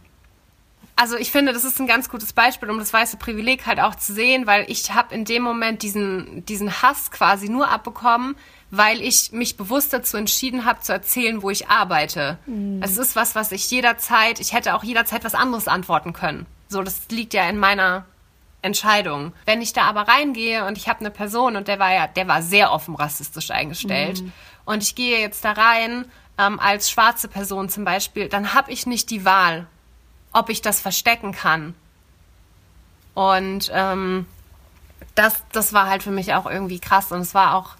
[0.97, 3.95] also ich finde, das ist ein ganz gutes Beispiel, um das weiße Privileg halt auch
[3.95, 8.35] zu sehen, weil ich habe in dem Moment diesen, diesen Hass quasi nur abbekommen,
[8.71, 12.39] weil ich mich bewusst dazu entschieden habe, zu erzählen, wo ich arbeite.
[12.83, 16.45] Es ist was, was ich jederzeit, ich hätte auch jederzeit was anderes antworten können.
[16.69, 18.05] So, das liegt ja in meiner
[18.61, 19.33] Entscheidung.
[19.45, 22.27] Wenn ich da aber reingehe und ich habe eine Person und der war ja, der
[22.27, 24.21] war sehr offen rassistisch eingestellt
[24.65, 26.05] und ich gehe jetzt da rein
[26.37, 29.67] ähm, als schwarze Person zum Beispiel, dann habe ich nicht die Wahl,
[30.33, 31.73] ob ich das verstecken kann.
[33.13, 34.25] Und ähm,
[35.15, 37.75] das, das war halt für mich auch irgendwie krass und es war auch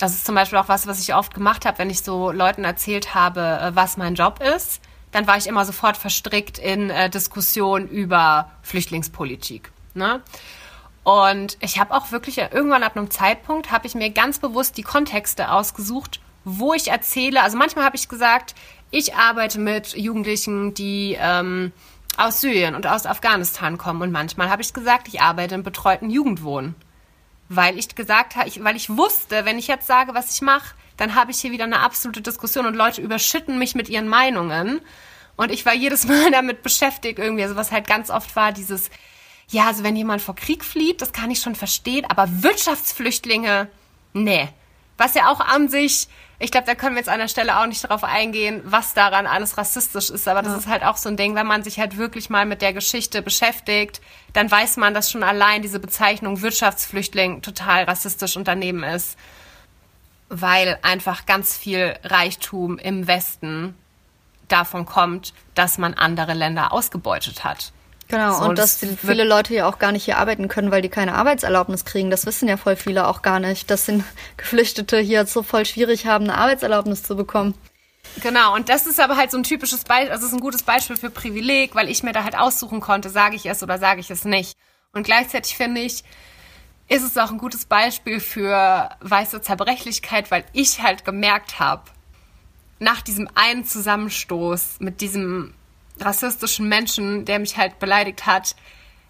[0.00, 2.64] das ist zum Beispiel auch was, was ich oft gemacht habe, wenn ich so Leuten
[2.64, 4.80] erzählt habe, äh, was mein Job ist.
[5.12, 9.72] Dann war ich immer sofort verstrickt in äh, Diskussionen über Flüchtlingspolitik.
[9.94, 10.22] Ne?
[11.02, 14.82] Und ich habe auch wirklich irgendwann ab einem Zeitpunkt, habe ich mir ganz bewusst die
[14.82, 17.42] Kontexte ausgesucht, wo ich erzähle.
[17.42, 18.54] Also manchmal habe ich gesagt,
[18.90, 21.72] ich arbeite mit Jugendlichen, die ähm,
[22.16, 24.02] aus Syrien und aus Afghanistan kommen.
[24.02, 26.74] Und manchmal habe ich gesagt, ich arbeite im betreuten Jugendwohn.
[27.48, 31.14] Weil ich gesagt habe, weil ich wusste, wenn ich jetzt sage, was ich mache, dann
[31.14, 34.82] habe ich hier wieder eine absolute Diskussion und Leute überschütten mich mit ihren Meinungen.
[35.34, 38.90] Und ich war jedes Mal damit beschäftigt, irgendwie, also was halt ganz oft war, dieses,
[39.48, 43.68] ja, also wenn jemand vor Krieg flieht, das kann ich schon verstehen, aber Wirtschaftsflüchtlinge,
[44.12, 44.48] nee.
[44.98, 47.66] Was ja auch an sich, ich glaube, da können wir jetzt an der Stelle auch
[47.66, 50.58] nicht darauf eingehen, was daran alles rassistisch ist, aber das ja.
[50.58, 53.22] ist halt auch so ein Ding, wenn man sich halt wirklich mal mit der Geschichte
[53.22, 54.02] beschäftigt,
[54.34, 59.16] dann weiß man, dass schon allein diese Bezeichnung Wirtschaftsflüchtling total rassistisch und daneben ist,
[60.30, 63.74] weil einfach ganz viel Reichtum im Westen
[64.48, 67.72] davon kommt, dass man andere Länder ausgebeutet hat.
[68.08, 70.88] Genau, so, und dass viele Leute ja auch gar nicht hier arbeiten können, weil die
[70.88, 72.10] keine Arbeitserlaubnis kriegen.
[72.10, 74.04] Das wissen ja voll viele auch gar nicht, dass sind
[74.36, 77.54] Geflüchtete hier so voll schwierig haben, eine Arbeitserlaubnis zu bekommen.
[78.22, 80.62] Genau, und das ist aber halt so ein typisches Beispiel, also es ist ein gutes
[80.64, 84.00] Beispiel für Privileg, weil ich mir da halt aussuchen konnte, sage ich es oder sage
[84.00, 84.56] ich es nicht.
[84.92, 86.02] Und gleichzeitig finde ich,
[86.90, 91.84] ist es auch ein gutes Beispiel für weiße Zerbrechlichkeit, weil ich halt gemerkt habe,
[92.80, 95.54] nach diesem einen Zusammenstoß mit diesem
[96.00, 98.56] rassistischen Menschen, der mich halt beleidigt hat,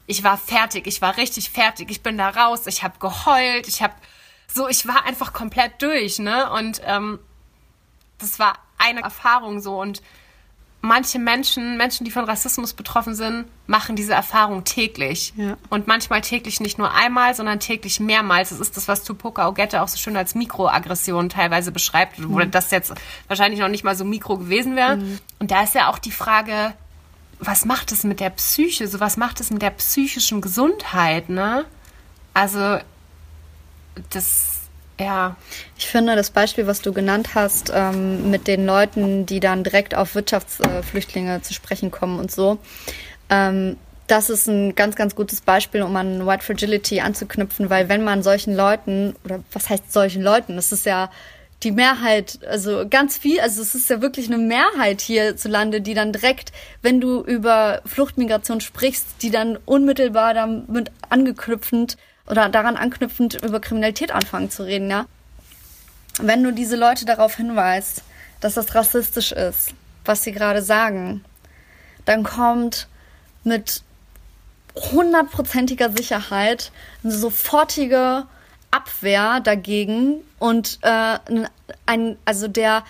[0.06, 3.82] ich war fertig, ich war richtig fertig, ich bin da raus, ich habe geheult, ich
[3.82, 3.94] habe
[4.46, 6.50] so, ich war einfach komplett durch, ne?
[6.52, 7.18] Und ähm,
[8.18, 10.02] das war eine Erfahrung so und
[10.82, 15.32] manche Menschen, Menschen, die von Rassismus betroffen sind, machen diese Erfahrung täglich.
[15.36, 15.56] Ja.
[15.68, 18.50] Und manchmal täglich nicht nur einmal, sondern täglich mehrmals.
[18.50, 22.32] Das ist das, was Tupoka Ogette auch so schön als Mikroaggression teilweise beschreibt, mhm.
[22.32, 22.94] wo das jetzt
[23.28, 24.96] wahrscheinlich noch nicht mal so mikro gewesen wäre.
[24.96, 25.18] Mhm.
[25.38, 26.72] Und da ist ja auch die Frage,
[27.38, 28.88] was macht es mit der Psyche?
[28.88, 31.64] So was macht es mit der psychischen Gesundheit, ne?
[32.34, 32.78] Also,
[34.10, 34.49] das
[35.00, 35.36] ja.
[35.78, 39.94] Ich finde das Beispiel, was du genannt hast, ähm, mit den Leuten, die dann direkt
[39.94, 42.58] auf Wirtschaftsflüchtlinge zu sprechen kommen und so,
[43.30, 43.76] ähm,
[44.06, 48.24] das ist ein ganz, ganz gutes Beispiel, um an White Fragility anzuknüpfen, weil wenn man
[48.24, 51.10] solchen Leuten, oder was heißt solchen Leuten, das ist ja
[51.62, 56.12] die Mehrheit, also ganz viel, also es ist ja wirklich eine Mehrheit hierzulande, die dann
[56.12, 61.96] direkt, wenn du über Fluchtmigration sprichst, die dann unmittelbar damit angeknüpfend
[62.30, 65.06] oder daran anknüpfend über Kriminalität anfangen zu reden, ja.
[66.20, 68.02] Wenn du diese Leute darauf hinweist,
[68.40, 69.74] dass das rassistisch ist,
[70.04, 71.24] was sie gerade sagen,
[72.04, 72.88] dann kommt
[73.44, 73.82] mit
[74.74, 76.72] hundertprozentiger Sicherheit
[77.02, 78.26] eine sofortige
[78.70, 81.18] Abwehr dagegen und äh,
[81.86, 82.84] ein, also der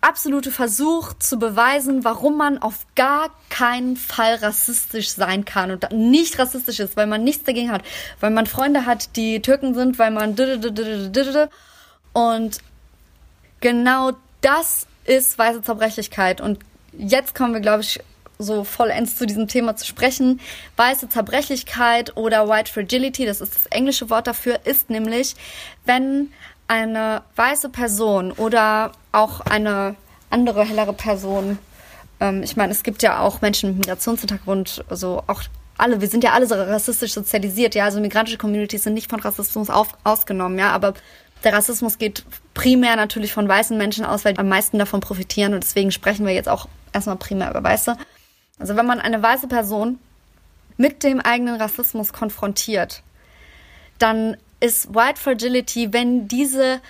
[0.00, 6.38] absolute Versuch zu beweisen, warum man auf gar keinen Fall rassistisch sein kann und nicht
[6.38, 7.82] rassistisch ist, weil man nichts dagegen hat,
[8.20, 10.36] weil man Freunde hat, die Türken sind, weil man
[12.12, 12.58] und
[13.60, 16.40] genau das ist weiße Zerbrechlichkeit.
[16.40, 16.60] Und
[16.96, 18.00] jetzt kommen wir, glaube ich,
[18.38, 20.40] so vollends zu diesem Thema zu sprechen.
[20.76, 25.34] Weiße Zerbrechlichkeit oder White Fragility, das ist das englische Wort dafür, ist nämlich,
[25.84, 26.32] wenn
[26.68, 29.96] eine weiße Person oder auch eine
[30.30, 31.58] andere hellere Person,
[32.20, 35.42] ähm, ich meine, es gibt ja auch Menschen mit Migrationshintergrund, also auch
[35.78, 39.20] alle, wir sind ja alle so rassistisch sozialisiert, ja, also migrantische Communities sind nicht von
[39.20, 40.94] Rassismus auf, ausgenommen, ja, aber
[41.44, 45.54] der Rassismus geht primär natürlich von weißen Menschen aus, weil die am meisten davon profitieren.
[45.54, 47.96] Und deswegen sprechen wir jetzt auch erstmal primär über Weiße.
[48.58, 49.98] Also wenn man eine weiße Person
[50.76, 53.02] mit dem eigenen Rassismus konfrontiert,
[53.98, 56.80] dann ist White Fragility, wenn diese,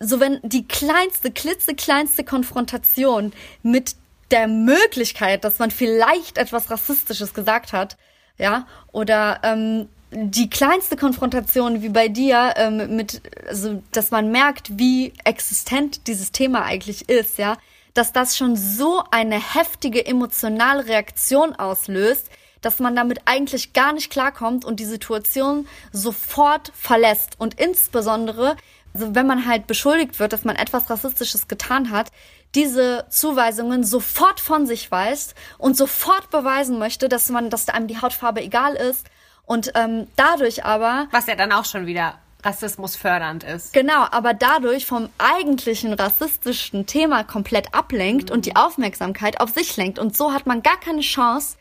[0.00, 3.96] so wenn die kleinste, klitzekleinste Konfrontation mit
[4.30, 7.96] der Möglichkeit, dass man vielleicht etwas Rassistisches gesagt hat,
[8.38, 14.78] ja, oder ähm, die kleinste Konfrontation wie bei dir ähm, mit, also dass man merkt,
[14.78, 17.56] wie existent dieses Thema eigentlich ist, ja,
[17.94, 22.28] dass das schon so eine heftige emotionale Reaktion auslöst,
[22.60, 27.38] dass man damit eigentlich gar nicht klarkommt und die Situation sofort verlässt.
[27.38, 28.56] Und insbesondere,
[28.94, 32.10] also wenn man halt beschuldigt wird, dass man etwas Rassistisches getan hat,
[32.54, 38.00] diese Zuweisungen sofort von sich weist und sofort beweisen möchte, dass man, dass einem die
[38.00, 39.06] Hautfarbe egal ist
[39.44, 43.72] und ähm, dadurch aber was ja dann auch schon wieder Rassismus fördernd ist.
[43.72, 48.36] Genau, aber dadurch vom eigentlichen rassistischen Thema komplett ablenkt mhm.
[48.36, 51.56] und die Aufmerksamkeit auf sich lenkt und so hat man gar keine Chance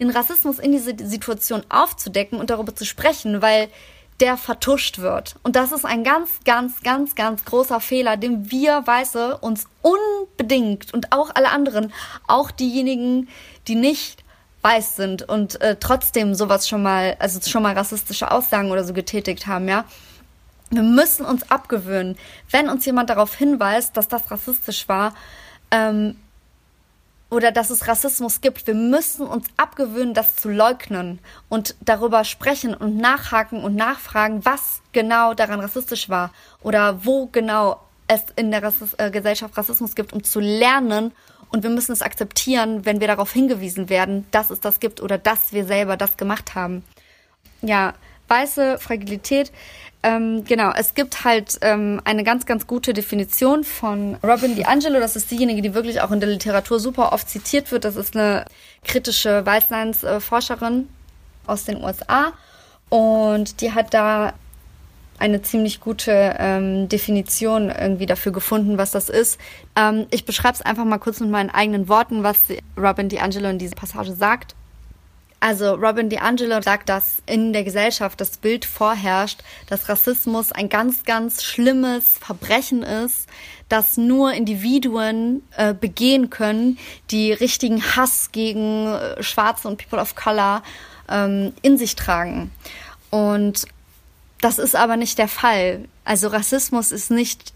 [0.00, 3.68] den Rassismus in diese Situation aufzudecken und darüber zu sprechen, weil
[4.20, 5.36] der vertuscht wird.
[5.42, 10.92] Und das ist ein ganz, ganz, ganz, ganz großer Fehler, den wir Weiße uns unbedingt
[10.92, 11.92] und auch alle anderen,
[12.26, 13.28] auch diejenigen,
[13.66, 14.24] die nicht
[14.62, 18.92] weiß sind und äh, trotzdem sowas schon mal, also schon mal rassistische Aussagen oder so
[18.92, 19.84] getätigt haben, ja.
[20.72, 22.16] Wir müssen uns abgewöhnen,
[22.50, 25.14] wenn uns jemand darauf hinweist, dass das rassistisch war,
[25.72, 26.16] ähm,
[27.30, 28.66] oder dass es Rassismus gibt.
[28.66, 34.82] Wir müssen uns abgewöhnen, das zu leugnen und darüber sprechen und nachhaken und nachfragen, was
[34.92, 40.12] genau daran rassistisch war oder wo genau es in der Rassist äh, Gesellschaft Rassismus gibt,
[40.12, 41.12] um zu lernen.
[41.52, 45.18] Und wir müssen es akzeptieren, wenn wir darauf hingewiesen werden, dass es das gibt oder
[45.18, 46.84] dass wir selber das gemacht haben.
[47.62, 47.94] Ja,
[48.30, 49.52] weiße Fragilität.
[50.02, 54.98] Ähm, genau, es gibt halt ähm, eine ganz, ganz gute Definition von Robin DiAngelo.
[54.98, 57.84] Das ist diejenige, die wirklich auch in der Literatur super oft zitiert wird.
[57.84, 58.46] Das ist eine
[58.82, 60.88] kritische Weißseins-Forscherin
[61.46, 62.32] aus den USA.
[62.88, 64.32] Und die hat da
[65.18, 69.38] eine ziemlich gute ähm, Definition irgendwie dafür gefunden, was das ist.
[69.76, 72.38] Ähm, ich beschreibe es einfach mal kurz mit meinen eigenen Worten, was
[72.76, 74.56] Robin DiAngelo in dieser Passage sagt.
[75.40, 81.04] Also Robin DiAngelo sagt, dass in der Gesellschaft das Bild vorherrscht, dass Rassismus ein ganz,
[81.04, 83.26] ganz schlimmes Verbrechen ist,
[83.70, 86.78] das nur Individuen äh, begehen können,
[87.10, 90.62] die richtigen Hass gegen äh, Schwarze und People of Color
[91.08, 92.50] ähm, in sich tragen.
[93.08, 93.66] Und
[94.42, 95.86] das ist aber nicht der Fall.
[96.04, 97.54] Also Rassismus ist nicht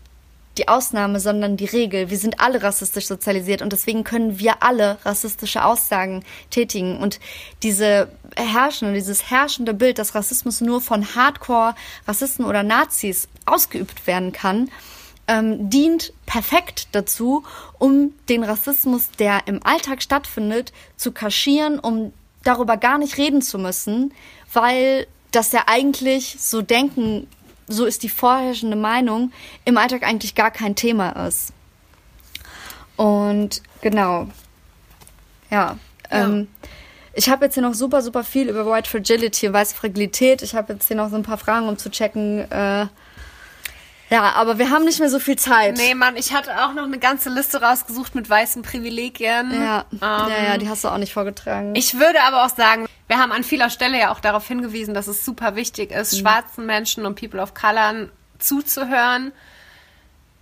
[0.59, 2.11] die Ausnahme, sondern die Regel.
[2.11, 6.99] Wir sind alle rassistisch sozialisiert und deswegen können wir alle rassistische Aussagen tätigen.
[6.99, 7.21] Und
[7.63, 14.71] diese herrschende, dieses herrschende Bild, dass Rassismus nur von Hardcore-Rassisten oder Nazis ausgeübt werden kann,
[15.27, 17.45] ähm, dient perfekt dazu,
[17.79, 22.13] um den Rassismus, der im Alltag stattfindet, zu kaschieren, um
[22.45, 24.13] darüber gar nicht reden zu müssen,
[24.53, 27.27] weil das ja eigentlich so denken
[27.67, 29.33] so ist die vorherrschende Meinung,
[29.65, 31.53] im Alltag eigentlich gar kein Thema ist.
[32.97, 34.29] Und genau.
[35.51, 35.77] Ja.
[36.11, 36.25] ja.
[36.25, 36.49] Ähm,
[37.15, 40.43] ich habe jetzt hier noch super, super viel über White Fragility, weiße Fragilität.
[40.43, 42.51] Ich habe jetzt hier noch so ein paar Fragen, um zu checken.
[42.51, 42.87] Äh,
[44.11, 45.77] ja, aber wir haben nicht mehr so viel Zeit.
[45.77, 49.51] Nee, Mann, ich hatte auch noch eine ganze Liste rausgesucht mit weißen Privilegien.
[49.53, 51.75] Ja, ähm, ja, ja, die hast du auch nicht vorgetragen.
[51.75, 55.07] Ich würde aber auch sagen, wir haben an vieler Stelle ja auch darauf hingewiesen, dass
[55.07, 56.19] es super wichtig ist, mhm.
[56.19, 59.33] schwarzen Menschen und People of Color zuzuhören.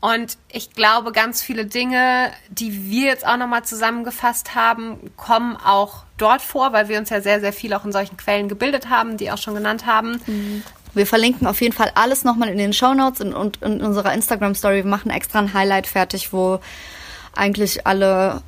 [0.00, 6.02] Und ich glaube, ganz viele Dinge, die wir jetzt auch nochmal zusammengefasst haben, kommen auch
[6.18, 9.16] dort vor, weil wir uns ja sehr, sehr viel auch in solchen Quellen gebildet haben,
[9.16, 10.20] die auch schon genannt haben.
[10.26, 10.64] Mhm.
[10.94, 14.12] Wir verlinken auf jeden Fall alles nochmal in den Show Notes und, und in unserer
[14.12, 14.76] Instagram-Story.
[14.76, 16.60] Wir machen extra ein Highlight fertig, wo
[17.34, 18.42] eigentlich alle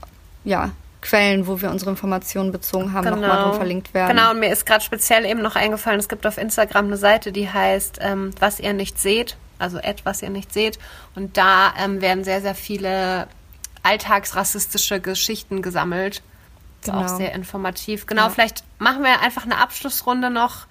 [0.44, 0.72] ja,
[1.04, 3.18] Quellen, wo wir unsere Informationen bezogen haben, genau.
[3.18, 4.16] nochmal drin verlinkt werden.
[4.16, 7.30] Genau, und mir ist gerade speziell eben noch eingefallen, es gibt auf Instagram eine Seite,
[7.30, 10.78] die heißt ähm, Was ihr nicht seht, also etwas ihr nicht seht.
[11.14, 13.28] Und da ähm, werden sehr, sehr viele
[13.82, 16.22] alltagsrassistische Geschichten gesammelt.
[16.80, 17.04] Ist genau.
[17.04, 18.06] auch sehr informativ.
[18.06, 18.30] Genau, ja.
[18.30, 20.66] vielleicht machen wir einfach eine Abschlussrunde noch,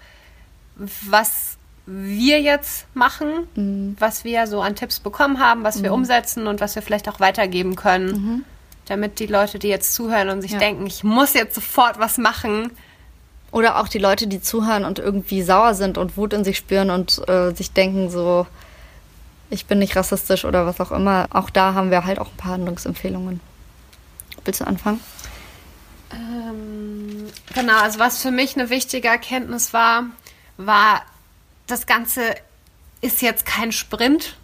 [0.75, 3.95] was wir jetzt machen, mhm.
[3.99, 5.83] was wir so an Tipps bekommen haben, was mhm.
[5.83, 8.07] wir umsetzen und was wir vielleicht auch weitergeben können.
[8.07, 8.45] Mhm
[8.85, 10.59] damit die Leute, die jetzt zuhören und sich ja.
[10.59, 12.71] denken, ich muss jetzt sofort was machen.
[13.51, 16.89] Oder auch die Leute, die zuhören und irgendwie sauer sind und Wut in sich spüren
[16.89, 18.47] und äh, sich denken so,
[19.51, 21.27] ich bin nicht rassistisch oder was auch immer.
[21.29, 23.39] Auch da haben wir halt auch ein paar Handlungsempfehlungen.
[24.43, 24.99] Willst du anfangen?
[26.11, 30.05] Ähm, genau, also was für mich eine wichtige Erkenntnis war,
[30.57, 31.03] war,
[31.67, 32.35] das Ganze
[33.01, 34.35] ist jetzt kein Sprint,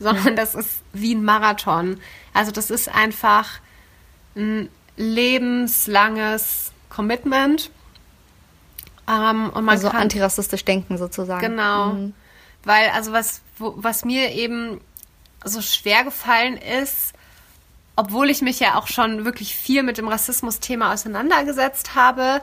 [0.00, 2.00] sondern das ist wie ein Marathon.
[2.34, 3.60] Also das ist einfach
[4.38, 7.70] ein lebenslanges Commitment.
[9.08, 11.40] Ähm, und man also kann, antirassistisch denken sozusagen.
[11.40, 11.92] Genau.
[11.92, 12.14] Mhm.
[12.64, 14.80] Weil, also was, wo, was mir eben
[15.44, 17.12] so schwer gefallen ist,
[17.96, 22.42] obwohl ich mich ja auch schon wirklich viel mit dem Rassismus-Thema auseinandergesetzt habe,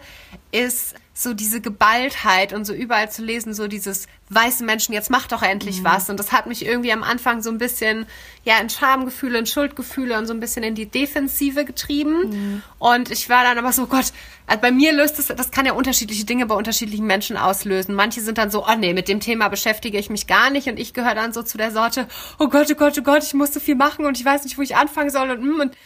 [0.51, 5.27] ist so diese Geballtheit und so überall zu lesen, so dieses weiße Menschen, jetzt mach
[5.27, 5.85] doch endlich mhm.
[5.85, 6.09] was.
[6.09, 8.05] Und das hat mich irgendwie am Anfang so ein bisschen,
[8.43, 12.29] ja, in Schamgefühle, in Schuldgefühle und so ein bisschen in die Defensive getrieben.
[12.29, 12.63] Mhm.
[12.79, 14.11] Und ich war dann aber so, Gott,
[14.45, 17.95] also bei mir löst es, das kann ja unterschiedliche Dinge bei unterschiedlichen Menschen auslösen.
[17.95, 20.67] Manche sind dann so, oh nee, mit dem Thema beschäftige ich mich gar nicht.
[20.67, 22.09] Und ich gehöre dann so zu der Sorte,
[22.39, 24.57] oh Gott, oh Gott, oh Gott, ich muss so viel machen und ich weiß nicht,
[24.57, 25.77] wo ich anfangen soll und, mm, und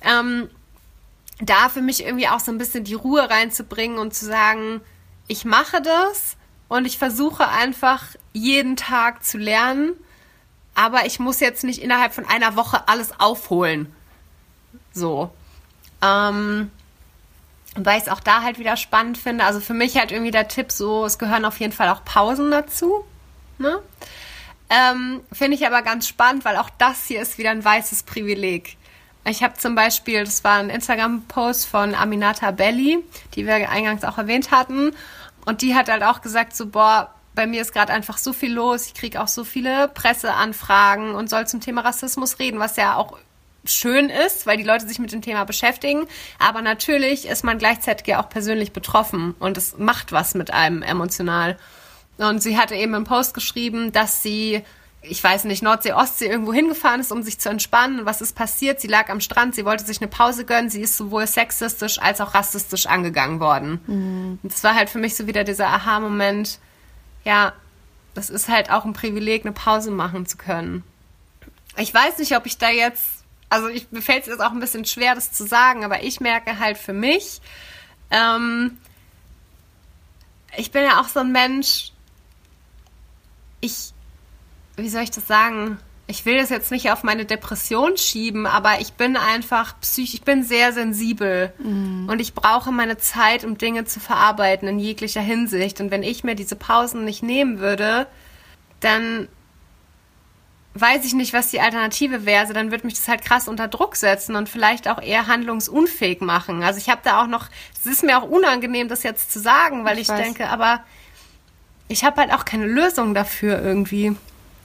[0.00, 0.48] ähm,
[1.40, 4.80] da für mich irgendwie auch so ein bisschen die Ruhe reinzubringen und zu sagen,
[5.28, 6.36] ich mache das
[6.68, 9.92] und ich versuche einfach jeden Tag zu lernen,
[10.74, 13.92] aber ich muss jetzt nicht innerhalb von einer Woche alles aufholen.
[14.92, 15.30] So.
[16.02, 16.70] Ähm,
[17.74, 19.44] weil ich es auch da halt wieder spannend finde.
[19.44, 22.50] Also für mich halt irgendwie der Tipp so, es gehören auf jeden Fall auch Pausen
[22.50, 23.04] dazu.
[23.58, 23.80] Ne?
[24.70, 28.76] Ähm, finde ich aber ganz spannend, weil auch das hier ist wieder ein weißes Privileg.
[29.28, 32.98] Ich habe zum Beispiel, das war ein Instagram-Post von Aminata Belli,
[33.34, 34.92] die wir eingangs auch erwähnt hatten.
[35.44, 38.52] Und die hat halt auch gesagt, so, boah, bei mir ist gerade einfach so viel
[38.52, 38.86] los.
[38.86, 43.18] Ich kriege auch so viele Presseanfragen und soll zum Thema Rassismus reden, was ja auch
[43.64, 46.06] schön ist, weil die Leute sich mit dem Thema beschäftigen.
[46.38, 50.82] Aber natürlich ist man gleichzeitig ja auch persönlich betroffen und es macht was mit einem
[50.82, 51.58] emotional.
[52.16, 54.64] Und sie hatte eben im Post geschrieben, dass sie
[55.08, 58.06] ich weiß nicht, Nordsee, Ostsee irgendwo hingefahren ist, um sich zu entspannen.
[58.06, 58.80] was ist passiert?
[58.80, 60.70] Sie lag am Strand, sie wollte sich eine Pause gönnen.
[60.70, 63.80] Sie ist sowohl sexistisch als auch rassistisch angegangen worden.
[63.86, 64.38] Mhm.
[64.42, 66.58] Und das war halt für mich so wieder dieser Aha-Moment.
[67.24, 67.52] Ja,
[68.14, 70.82] das ist halt auch ein Privileg, eine Pause machen zu können.
[71.76, 74.60] Ich weiß nicht, ob ich da jetzt, also ich, mir fällt es jetzt auch ein
[74.60, 77.40] bisschen schwer, das zu sagen, aber ich merke halt für mich,
[78.10, 78.78] ähm,
[80.56, 81.92] ich bin ja auch so ein Mensch,
[83.60, 83.92] ich,
[84.78, 85.78] wie soll ich das sagen?
[86.06, 90.22] Ich will das jetzt nicht auf meine Depression schieben, aber ich bin einfach psychisch, ich
[90.22, 92.08] bin sehr sensibel mhm.
[92.08, 95.82] und ich brauche meine Zeit, um Dinge zu verarbeiten in jeglicher Hinsicht.
[95.82, 98.06] Und wenn ich mir diese Pausen nicht nehmen würde,
[98.80, 99.28] dann
[100.80, 102.40] weiß ich nicht, was die Alternative wäre.
[102.40, 106.20] Also dann würde mich das halt krass unter Druck setzen und vielleicht auch eher handlungsunfähig
[106.20, 106.62] machen.
[106.62, 107.48] Also ich habe da auch noch,
[107.78, 110.84] es ist mir auch unangenehm, das jetzt zu sagen, weil ich, ich denke, aber
[111.88, 114.16] ich habe halt auch keine Lösung dafür irgendwie.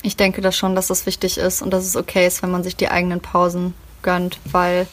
[0.04, 2.64] Ich denke das schon, dass das wichtig ist und dass es okay ist, wenn man
[2.64, 4.86] sich die eigenen Pausen gönnt, weil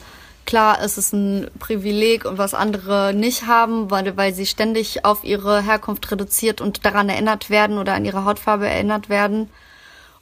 [0.47, 5.25] klar ist es ein Privileg und was andere nicht haben, weil, weil sie ständig auf
[5.25, 9.51] ihre Herkunft reduziert und daran erinnert werden oder an ihre Hautfarbe erinnert werden.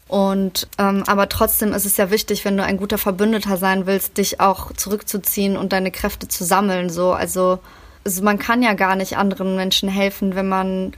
[0.09, 4.17] Und ähm, aber trotzdem ist es ja wichtig, wenn du ein guter Verbündeter sein willst,
[4.17, 6.89] dich auch zurückzuziehen und deine Kräfte zu sammeln.
[6.89, 7.59] So, also,
[8.05, 10.95] also man kann ja gar nicht anderen Menschen helfen, wenn man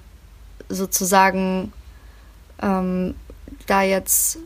[0.68, 1.72] sozusagen
[2.62, 3.16] ähm,
[3.66, 4.38] da jetzt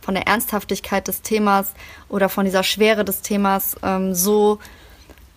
[0.00, 1.72] von der Ernsthaftigkeit des Themas
[2.08, 4.60] oder von dieser Schwere des Themas ähm, so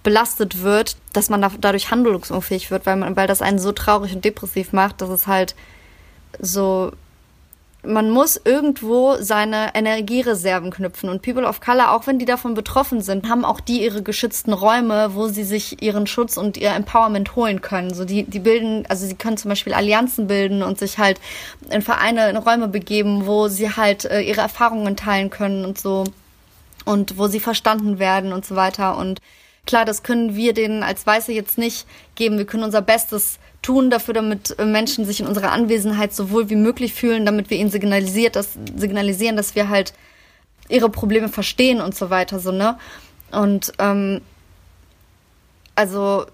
[0.04, 4.14] belastet wird, dass man da, dadurch handlungsunfähig wird, weil, man, weil das einen so traurig
[4.16, 5.56] und depressiv macht, dass es halt
[6.40, 6.92] so
[7.84, 11.10] man muss irgendwo seine Energiereserven knüpfen.
[11.10, 14.52] Und People of Color, auch wenn die davon betroffen sind, haben auch die ihre geschützten
[14.52, 17.94] Räume, wo sie sich ihren Schutz und ihr Empowerment holen können.
[17.94, 21.22] So die, die bilden, also sie können zum Beispiel Allianzen bilden und sich halt
[21.70, 26.04] in Vereine, in Räume begeben, wo sie halt äh, ihre Erfahrungen teilen können und so.
[26.84, 28.98] Und wo sie verstanden werden und so weiter.
[28.98, 29.22] Und
[29.66, 32.38] klar, das können wir denen als Weiße jetzt nicht geben.
[32.38, 36.50] Wir können unser Bestes tun dafür, damit äh, Menschen sich in unserer Anwesenheit so wohl
[36.50, 39.94] wie möglich fühlen, damit wir ihnen signalisiert, dass, signalisieren, dass wir halt
[40.70, 42.78] ihre Probleme verstehen und so weiter, so, ne?
[43.32, 44.22] Und ähm,
[45.76, 46.26] also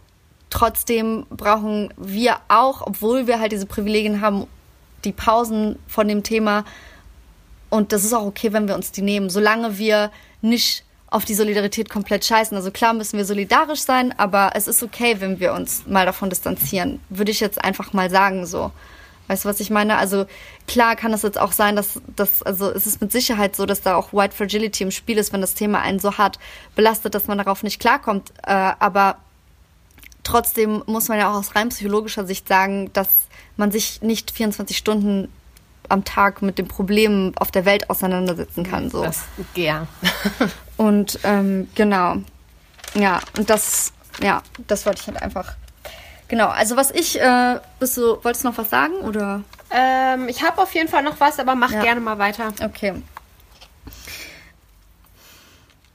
[0.49, 4.47] trotzdem brauchen wir auch, obwohl wir halt diese Privilegien haben,
[5.03, 6.63] die Pausen von dem Thema.
[7.69, 10.11] Und das ist auch okay, wenn wir uns die nehmen, solange wir
[10.41, 10.84] nicht
[11.15, 12.57] auf die Solidarität komplett scheißen.
[12.57, 16.29] Also klar müssen wir solidarisch sein, aber es ist okay, wenn wir uns mal davon
[16.29, 16.99] distanzieren.
[17.07, 18.71] Würde ich jetzt einfach mal sagen so.
[19.27, 19.95] Weißt du, was ich meine?
[19.95, 20.25] Also
[20.67, 23.81] klar kann es jetzt auch sein, dass das, also es ist mit Sicherheit so, dass
[23.81, 26.37] da auch White Fragility im Spiel ist, wenn das Thema einen so hart
[26.75, 28.31] belastet, dass man darauf nicht klarkommt.
[28.45, 29.15] Äh, aber
[30.25, 33.07] trotzdem muss man ja auch aus rein psychologischer Sicht sagen, dass
[33.55, 35.29] man sich nicht 24 Stunden
[35.87, 38.89] am Tag mit den Problemen auf der Welt auseinandersetzen kann.
[38.89, 39.01] So.
[39.01, 39.21] Das,
[39.55, 39.87] ja.
[40.77, 42.17] Und ähm, genau.
[42.93, 45.55] Ja, und das, ja, das wollte ich halt einfach.
[46.27, 49.43] Genau, also was ich, äh, bist du, wolltest du noch was sagen oder?
[49.69, 51.81] Ähm, ich habe auf jeden Fall noch was, aber mach ja.
[51.81, 52.53] gerne mal weiter.
[52.63, 52.93] Okay.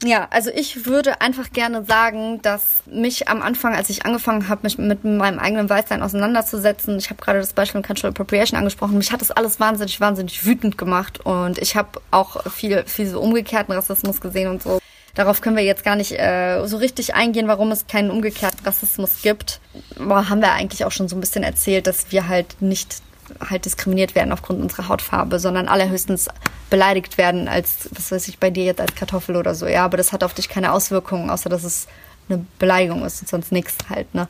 [0.03, 4.63] Ja, also ich würde einfach gerne sagen, dass mich am Anfang, als ich angefangen habe,
[4.63, 9.13] mich mit meinem eigenen Weißsein auseinanderzusetzen, ich habe gerade das Beispiel Cultural Appropriation angesprochen, mich
[9.13, 13.75] hat das alles wahnsinnig, wahnsinnig wütend gemacht und ich habe auch viel, viel so umgekehrten
[13.75, 14.81] Rassismus gesehen und so.
[15.15, 19.21] Darauf können wir jetzt gar nicht äh, so richtig eingehen, warum es keinen umgekehrten Rassismus
[19.21, 19.61] gibt.
[19.99, 23.03] Boah, haben wir eigentlich auch schon so ein bisschen erzählt, dass wir halt nicht
[23.49, 26.29] halt diskriminiert werden aufgrund unserer Hautfarbe, sondern allerhöchstens
[26.69, 29.67] beleidigt werden als, was weiß ich, bei dir jetzt als Kartoffel oder so.
[29.67, 31.87] Ja, aber das hat auf dich keine Auswirkungen, außer dass es
[32.29, 34.29] eine Beleidigung ist und sonst nichts halt, ne?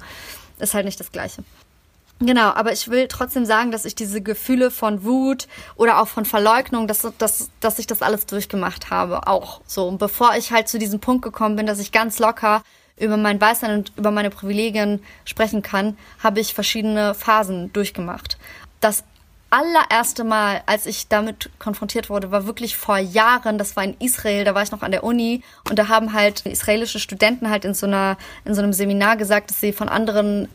[0.58, 1.42] Ist halt nicht das Gleiche.
[2.22, 6.26] Genau, aber ich will trotzdem sagen, dass ich diese Gefühle von Wut oder auch von
[6.26, 9.88] Verleugnung, dass, dass, dass ich das alles durchgemacht habe, auch so.
[9.88, 12.62] Und bevor ich halt zu diesem Punkt gekommen bin, dass ich ganz locker
[12.98, 18.36] über mein Weißsein und über meine Privilegien sprechen kann, habe ich verschiedene Phasen durchgemacht
[18.80, 19.04] das
[19.50, 23.58] allererste Mal, als ich damit konfrontiert wurde, war wirklich vor Jahren.
[23.58, 26.46] Das war in Israel, da war ich noch an der Uni und da haben halt
[26.46, 30.48] israelische Studenten halt in so einer in so einem Seminar gesagt, dass sie von anderen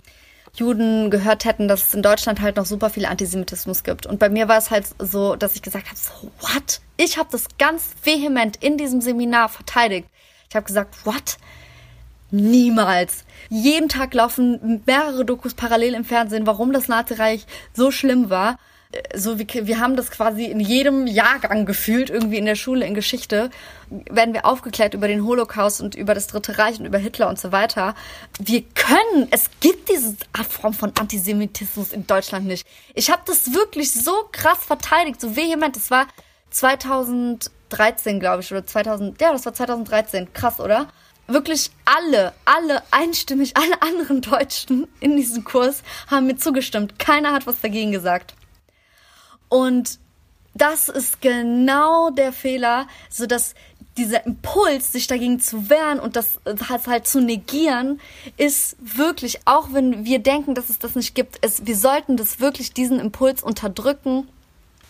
[0.56, 4.06] Juden gehört hätten, dass es in Deutschland halt noch super viel Antisemitismus gibt.
[4.06, 6.80] Und bei mir war es halt so, dass ich gesagt habe, so, what?
[6.96, 10.08] Ich habe das ganz vehement in diesem Seminar verteidigt.
[10.48, 11.38] Ich Ich habe gesagt, what?
[12.32, 13.24] Niemals.
[13.50, 18.58] Jeden Tag laufen mehrere Dokus parallel im Fernsehen, warum das Nazireich so schlimm war.
[18.92, 22.86] Äh, so wie wir haben das quasi in jedem Jahrgang gefühlt, irgendwie in der Schule,
[22.86, 23.50] in Geschichte,
[23.90, 27.40] werden wir aufgeklärt über den Holocaust und über das Dritte Reich und über Hitler und
[27.40, 27.96] so weiter.
[28.40, 32.66] Wir können, es gibt diese Art Form von Antisemitismus in Deutschland nicht.
[32.96, 35.76] Ich habe das wirklich so krass verteidigt, so vehement.
[35.76, 36.08] Das war
[36.50, 40.34] 2013, glaube ich, oder 2000, ja, das war 2013.
[40.34, 40.88] Krass, oder?
[41.28, 47.00] Wirklich alle, alle einstimmig, alle anderen Deutschen in diesem Kurs haben mir zugestimmt.
[47.00, 48.36] Keiner hat was dagegen gesagt.
[49.50, 50.00] Und
[50.54, 53.56] das ist genau der Fehler, so dass
[53.98, 58.02] dieser Impuls, sich dagegen zu wehren und das halt zu negieren,
[58.38, 62.40] ist wirklich, auch wenn wir denken, dass es das nicht gibt, es, wir sollten das
[62.40, 64.28] wirklich diesen Impuls unterdrücken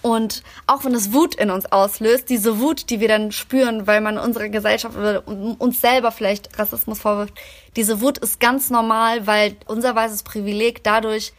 [0.06, 4.01] und auch wenn es Wut in uns auslöst, diese Wut, die wir dann spüren, weil
[4.01, 7.34] man unserer Gesellschaft oder uns selber vielleicht Rassismus vorwirft,
[7.76, 11.34] diese Wut ist ganz normal, weil unser weißes Privileg dadurch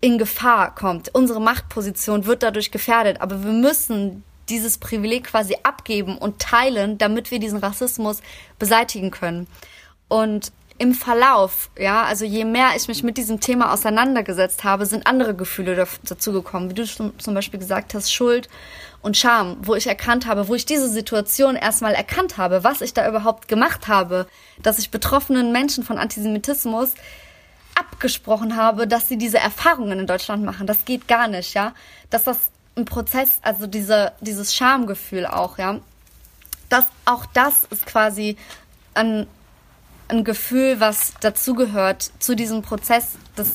[0.00, 1.14] in Gefahr kommt.
[1.14, 3.20] Unsere Machtposition wird dadurch gefährdet.
[3.20, 8.22] Aber wir müssen dieses Privileg quasi abgeben und teilen, damit wir diesen Rassismus
[8.58, 9.46] beseitigen können.
[10.08, 15.06] Und im Verlauf, ja, also je mehr ich mich mit diesem Thema auseinandergesetzt habe, sind
[15.06, 18.48] andere Gefühle dazugekommen, wie du zum Beispiel gesagt hast, Schuld
[19.02, 22.94] und Scham, wo ich erkannt habe, wo ich diese Situation erstmal erkannt habe, was ich
[22.94, 24.26] da überhaupt gemacht habe,
[24.62, 26.90] dass ich betroffenen Menschen von Antisemitismus
[27.74, 30.66] abgesprochen habe, dass sie diese Erfahrungen in Deutschland machen.
[30.66, 31.74] Das geht gar nicht, ja.
[32.10, 35.80] Dass das ein Prozess, also diese, dieses Schamgefühl auch, ja.
[36.68, 38.36] Das, auch das ist quasi
[38.94, 39.26] ein
[40.08, 43.52] ein Gefühl, was dazugehört zu diesem Prozess, das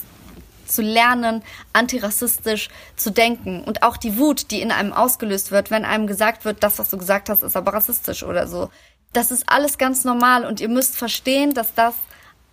[0.65, 1.43] zu lernen,
[1.73, 3.63] antirassistisch zu denken.
[3.63, 6.89] Und auch die Wut, die in einem ausgelöst wird, wenn einem gesagt wird, das, was
[6.89, 8.69] du gesagt hast, ist aber rassistisch oder so.
[9.11, 11.93] Das ist alles ganz normal und ihr müsst verstehen, dass das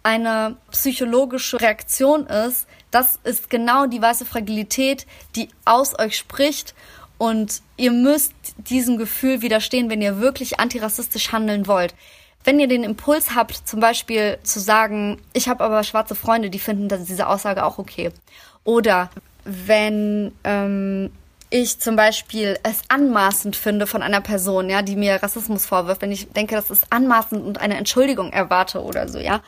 [0.02, 2.66] eine psychologische Reaktion ist.
[2.90, 6.74] Das ist genau die weiße Fragilität, die aus euch spricht.
[7.18, 11.94] Und ihr müsst diesem Gefühl widerstehen, wenn ihr wirklich antirassistisch handeln wollt.
[12.44, 16.58] Wenn ihr den Impuls habt, zum Beispiel zu sagen, ich habe aber schwarze Freunde, die
[16.58, 18.12] finden dass diese Aussage auch okay.
[18.64, 19.10] Oder
[19.44, 21.10] wenn ähm,
[21.50, 26.12] ich zum Beispiel es anmaßend finde von einer Person, ja, die mir Rassismus vorwirft, wenn
[26.12, 29.42] ich denke, das ist anmaßend und eine Entschuldigung erwarte oder so, ja.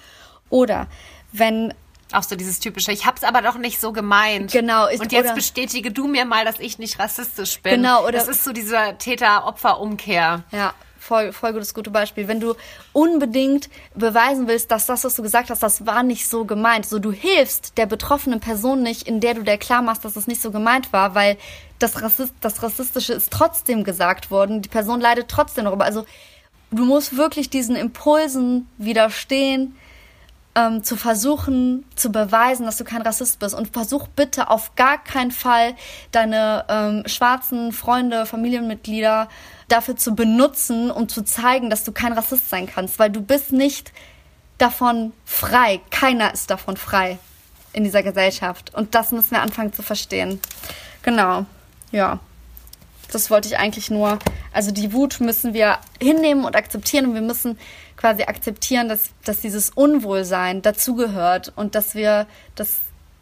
[0.50, 0.86] Oder
[1.32, 1.72] wenn
[2.12, 4.52] auch so dieses typische, ich hab's aber doch nicht so gemeint.
[4.52, 4.86] Genau.
[4.88, 7.76] Ich, und jetzt oder, bestätige du mir mal, dass ich nicht rassistisch bin.
[7.76, 8.02] Genau.
[8.02, 10.44] Oder, das ist so diese Täter-Opfer-Umkehr.
[10.50, 12.28] Ja voll, voll gutes gute Beispiel.
[12.28, 12.54] Wenn du
[12.92, 16.86] unbedingt beweisen willst, dass das, was du gesagt hast, das war nicht so gemeint.
[16.86, 20.26] So, du hilfst der betroffenen Person nicht, in der du dir klar machst, dass es
[20.26, 21.36] nicht so gemeint war, weil
[21.78, 24.62] das, Rassist, das Rassistische ist trotzdem gesagt worden.
[24.62, 25.84] Die Person leidet trotzdem darüber.
[25.84, 26.06] Also,
[26.70, 29.74] du musst wirklich diesen Impulsen widerstehen,
[30.54, 33.54] ähm, zu versuchen zu beweisen, dass du kein Rassist bist.
[33.54, 35.74] Und versuch bitte auf gar keinen Fall
[36.12, 39.28] deine ähm, schwarzen Freunde, Familienmitglieder
[39.72, 43.52] dafür zu benutzen, um zu zeigen, dass du kein Rassist sein kannst, weil du bist
[43.52, 43.92] nicht
[44.58, 45.80] davon frei.
[45.90, 47.18] Keiner ist davon frei
[47.72, 48.72] in dieser Gesellschaft.
[48.74, 50.40] Und das müssen wir anfangen zu verstehen.
[51.02, 51.46] Genau.
[51.90, 52.20] Ja.
[53.10, 54.18] Das wollte ich eigentlich nur.
[54.52, 57.58] Also die Wut müssen wir hinnehmen und akzeptieren und wir müssen
[57.96, 62.78] quasi akzeptieren, dass, dass dieses Unwohlsein dazugehört und dass wir das,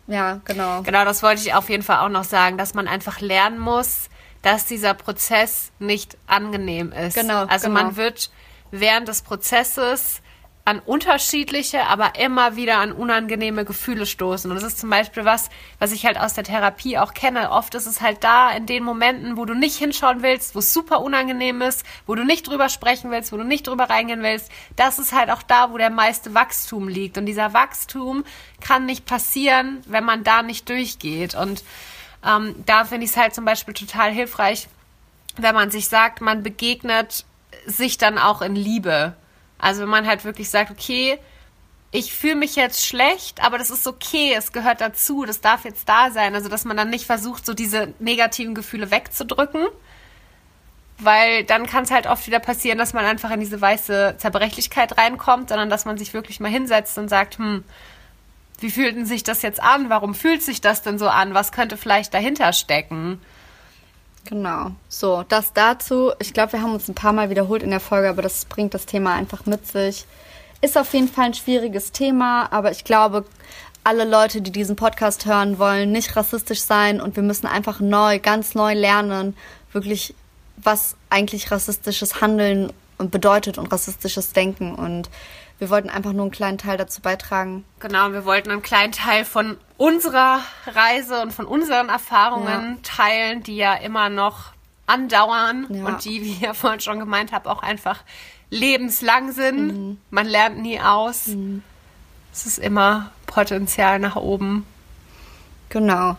[0.06, 0.82] ja, genau.
[0.82, 4.09] Genau, das wollte ich auf jeden Fall auch noch sagen, dass man einfach lernen muss,
[4.42, 7.14] dass dieser Prozess nicht angenehm ist.
[7.14, 7.44] Genau.
[7.44, 7.82] Also genau.
[7.82, 8.30] man wird
[8.70, 10.22] während des Prozesses
[10.66, 14.50] an unterschiedliche, aber immer wieder an unangenehme Gefühle stoßen.
[14.50, 17.50] Und das ist zum Beispiel was, was ich halt aus der Therapie auch kenne.
[17.50, 20.72] Oft ist es halt da in den Momenten, wo du nicht hinschauen willst, wo es
[20.72, 24.50] super unangenehm ist, wo du nicht drüber sprechen willst, wo du nicht drüber reingehen willst.
[24.76, 27.16] Das ist halt auch da, wo der meiste Wachstum liegt.
[27.16, 28.24] Und dieser Wachstum
[28.60, 31.34] kann nicht passieren, wenn man da nicht durchgeht.
[31.34, 31.64] Und
[32.26, 34.68] ähm, da finde ich es halt zum Beispiel total hilfreich,
[35.36, 37.24] wenn man sich sagt, man begegnet
[37.66, 39.14] sich dann auch in Liebe.
[39.58, 41.18] Also wenn man halt wirklich sagt, okay,
[41.92, 45.88] ich fühle mich jetzt schlecht, aber das ist okay, es gehört dazu, das darf jetzt
[45.88, 46.34] da sein.
[46.34, 49.66] Also dass man dann nicht versucht, so diese negativen Gefühle wegzudrücken,
[50.98, 54.98] weil dann kann es halt oft wieder passieren, dass man einfach in diese weiße Zerbrechlichkeit
[54.98, 57.64] reinkommt, sondern dass man sich wirklich mal hinsetzt und sagt, hm,
[58.60, 59.90] wie fühlt denn sich das jetzt an?
[59.90, 61.34] Warum fühlt sich das denn so an?
[61.34, 63.20] Was könnte vielleicht dahinter stecken?
[64.24, 64.72] Genau.
[64.88, 66.12] So, das dazu.
[66.18, 68.74] Ich glaube, wir haben uns ein paar Mal wiederholt in der Folge, aber das bringt
[68.74, 70.04] das Thema einfach mit sich.
[70.60, 73.24] Ist auf jeden Fall ein schwieriges Thema, aber ich glaube,
[73.82, 78.18] alle Leute, die diesen Podcast hören, wollen nicht rassistisch sein und wir müssen einfach neu,
[78.18, 79.34] ganz neu lernen,
[79.72, 80.14] wirklich,
[80.58, 84.74] was eigentlich rassistisches Handeln bedeutet und rassistisches Denken.
[84.74, 85.08] Und
[85.60, 87.64] wir wollten einfach nur einen kleinen Teil dazu beitragen.
[87.80, 92.78] Genau, wir wollten einen kleinen Teil von unserer Reise und von unseren Erfahrungen ja.
[92.82, 94.52] teilen, die ja immer noch
[94.86, 95.84] andauern ja.
[95.84, 98.02] und die, wie ihr vorhin schon gemeint habt, auch einfach
[98.48, 99.66] lebenslang sind.
[99.66, 100.00] Mhm.
[100.08, 101.28] Man lernt nie aus.
[101.28, 101.62] Mhm.
[102.32, 104.66] Es ist immer Potenzial nach oben.
[105.68, 106.16] Genau.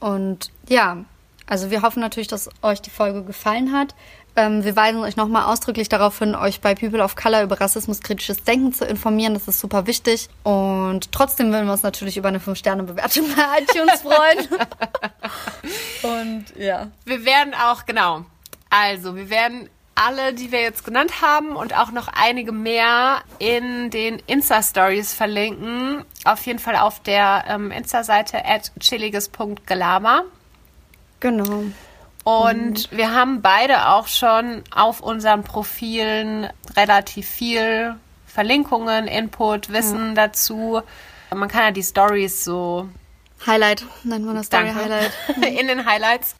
[0.00, 1.04] Und ja,
[1.46, 3.94] also wir hoffen natürlich, dass euch die Folge gefallen hat.
[4.36, 8.42] Ähm, wir weisen euch nochmal ausdrücklich darauf hin, euch bei People of Color über rassismuskritisches
[8.42, 9.34] Denken zu informieren.
[9.34, 10.28] Das ist super wichtig.
[10.42, 14.48] Und trotzdem würden wir uns natürlich über eine 5-Sterne-Bewertung bei iTunes freuen.
[16.02, 16.88] Und ja.
[17.04, 18.24] Wir werden auch, genau.
[18.70, 23.90] Also, wir werden alle, die wir jetzt genannt haben und auch noch einige mehr in
[23.90, 26.04] den Insta-Stories verlinken.
[26.24, 30.24] Auf jeden Fall auf der ähm, Insta-Seite at chilliges.gelaber.
[31.20, 31.64] Genau.
[32.24, 32.96] Und mhm.
[32.96, 37.96] wir haben beide auch schon auf unseren Profilen relativ viel
[38.26, 40.26] Verlinkungen, Input, Wissen ja.
[40.26, 40.80] dazu.
[41.32, 42.88] Man kann ja die Stories so.
[43.46, 44.80] Highlight, nennen wir das Story Danke.
[44.80, 45.12] Highlight.
[45.60, 46.34] in den Highlights.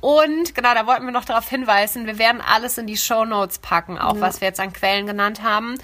[0.00, 3.58] Und genau, da wollten wir noch darauf hinweisen, wir werden alles in die Show Notes
[3.58, 4.20] packen, auch ja.
[4.22, 5.76] was wir jetzt an Quellen genannt haben.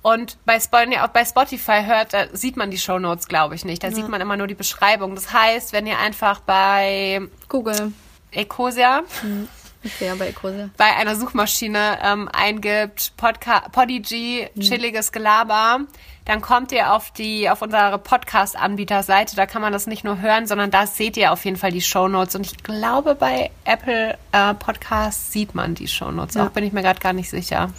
[0.00, 0.58] Und bei,
[1.12, 3.82] bei Spotify hört, da sieht man die Show Notes, glaube ich, nicht.
[3.82, 3.94] Da ja.
[3.94, 5.14] sieht man immer nur die Beschreibung.
[5.14, 7.92] Das heißt, wenn ihr einfach bei Google
[8.30, 9.02] Ecosia.
[9.22, 9.48] Mhm.
[9.84, 10.70] Okay, bei Ecosia.
[10.76, 14.60] Bei einer Suchmaschine ähm, eingibt Podca Podigy, mhm.
[14.60, 15.80] chilliges Gelaber,
[16.28, 19.34] dann kommt ihr auf die auf unsere Podcast-Anbieterseite.
[19.34, 21.80] Da kann man das nicht nur hören, sondern da seht ihr auf jeden Fall die
[21.80, 22.34] Shownotes.
[22.34, 26.34] Und ich glaube, bei Apple äh, Podcasts sieht man die Shownotes.
[26.34, 26.46] Ja.
[26.46, 27.70] Auch bin ich mir gerade gar nicht sicher.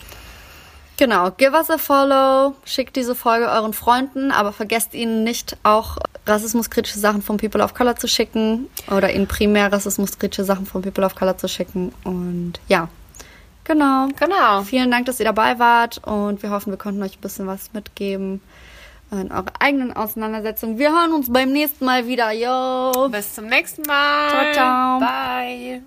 [1.00, 5.96] Genau, give us a follow, schickt diese Folge euren Freunden, aber vergesst ihnen nicht auch
[6.28, 11.06] rassismuskritische Sachen von People of Color zu schicken oder ihnen primär rassismuskritische Sachen von People
[11.06, 11.94] of Color zu schicken.
[12.04, 12.90] Und ja,
[13.64, 14.10] genau.
[14.20, 14.64] Genau.
[14.64, 17.72] Vielen Dank, dass ihr dabei wart und wir hoffen, wir konnten euch ein bisschen was
[17.72, 18.42] mitgeben
[19.10, 20.80] in eurer eigenen Auseinandersetzung.
[20.80, 22.34] Wir hören uns beim nächsten Mal wieder.
[22.34, 23.08] Yo.
[23.08, 24.30] Bis zum nächsten Mal.
[24.32, 25.00] Ciao, ciao.
[25.00, 25.82] Bye.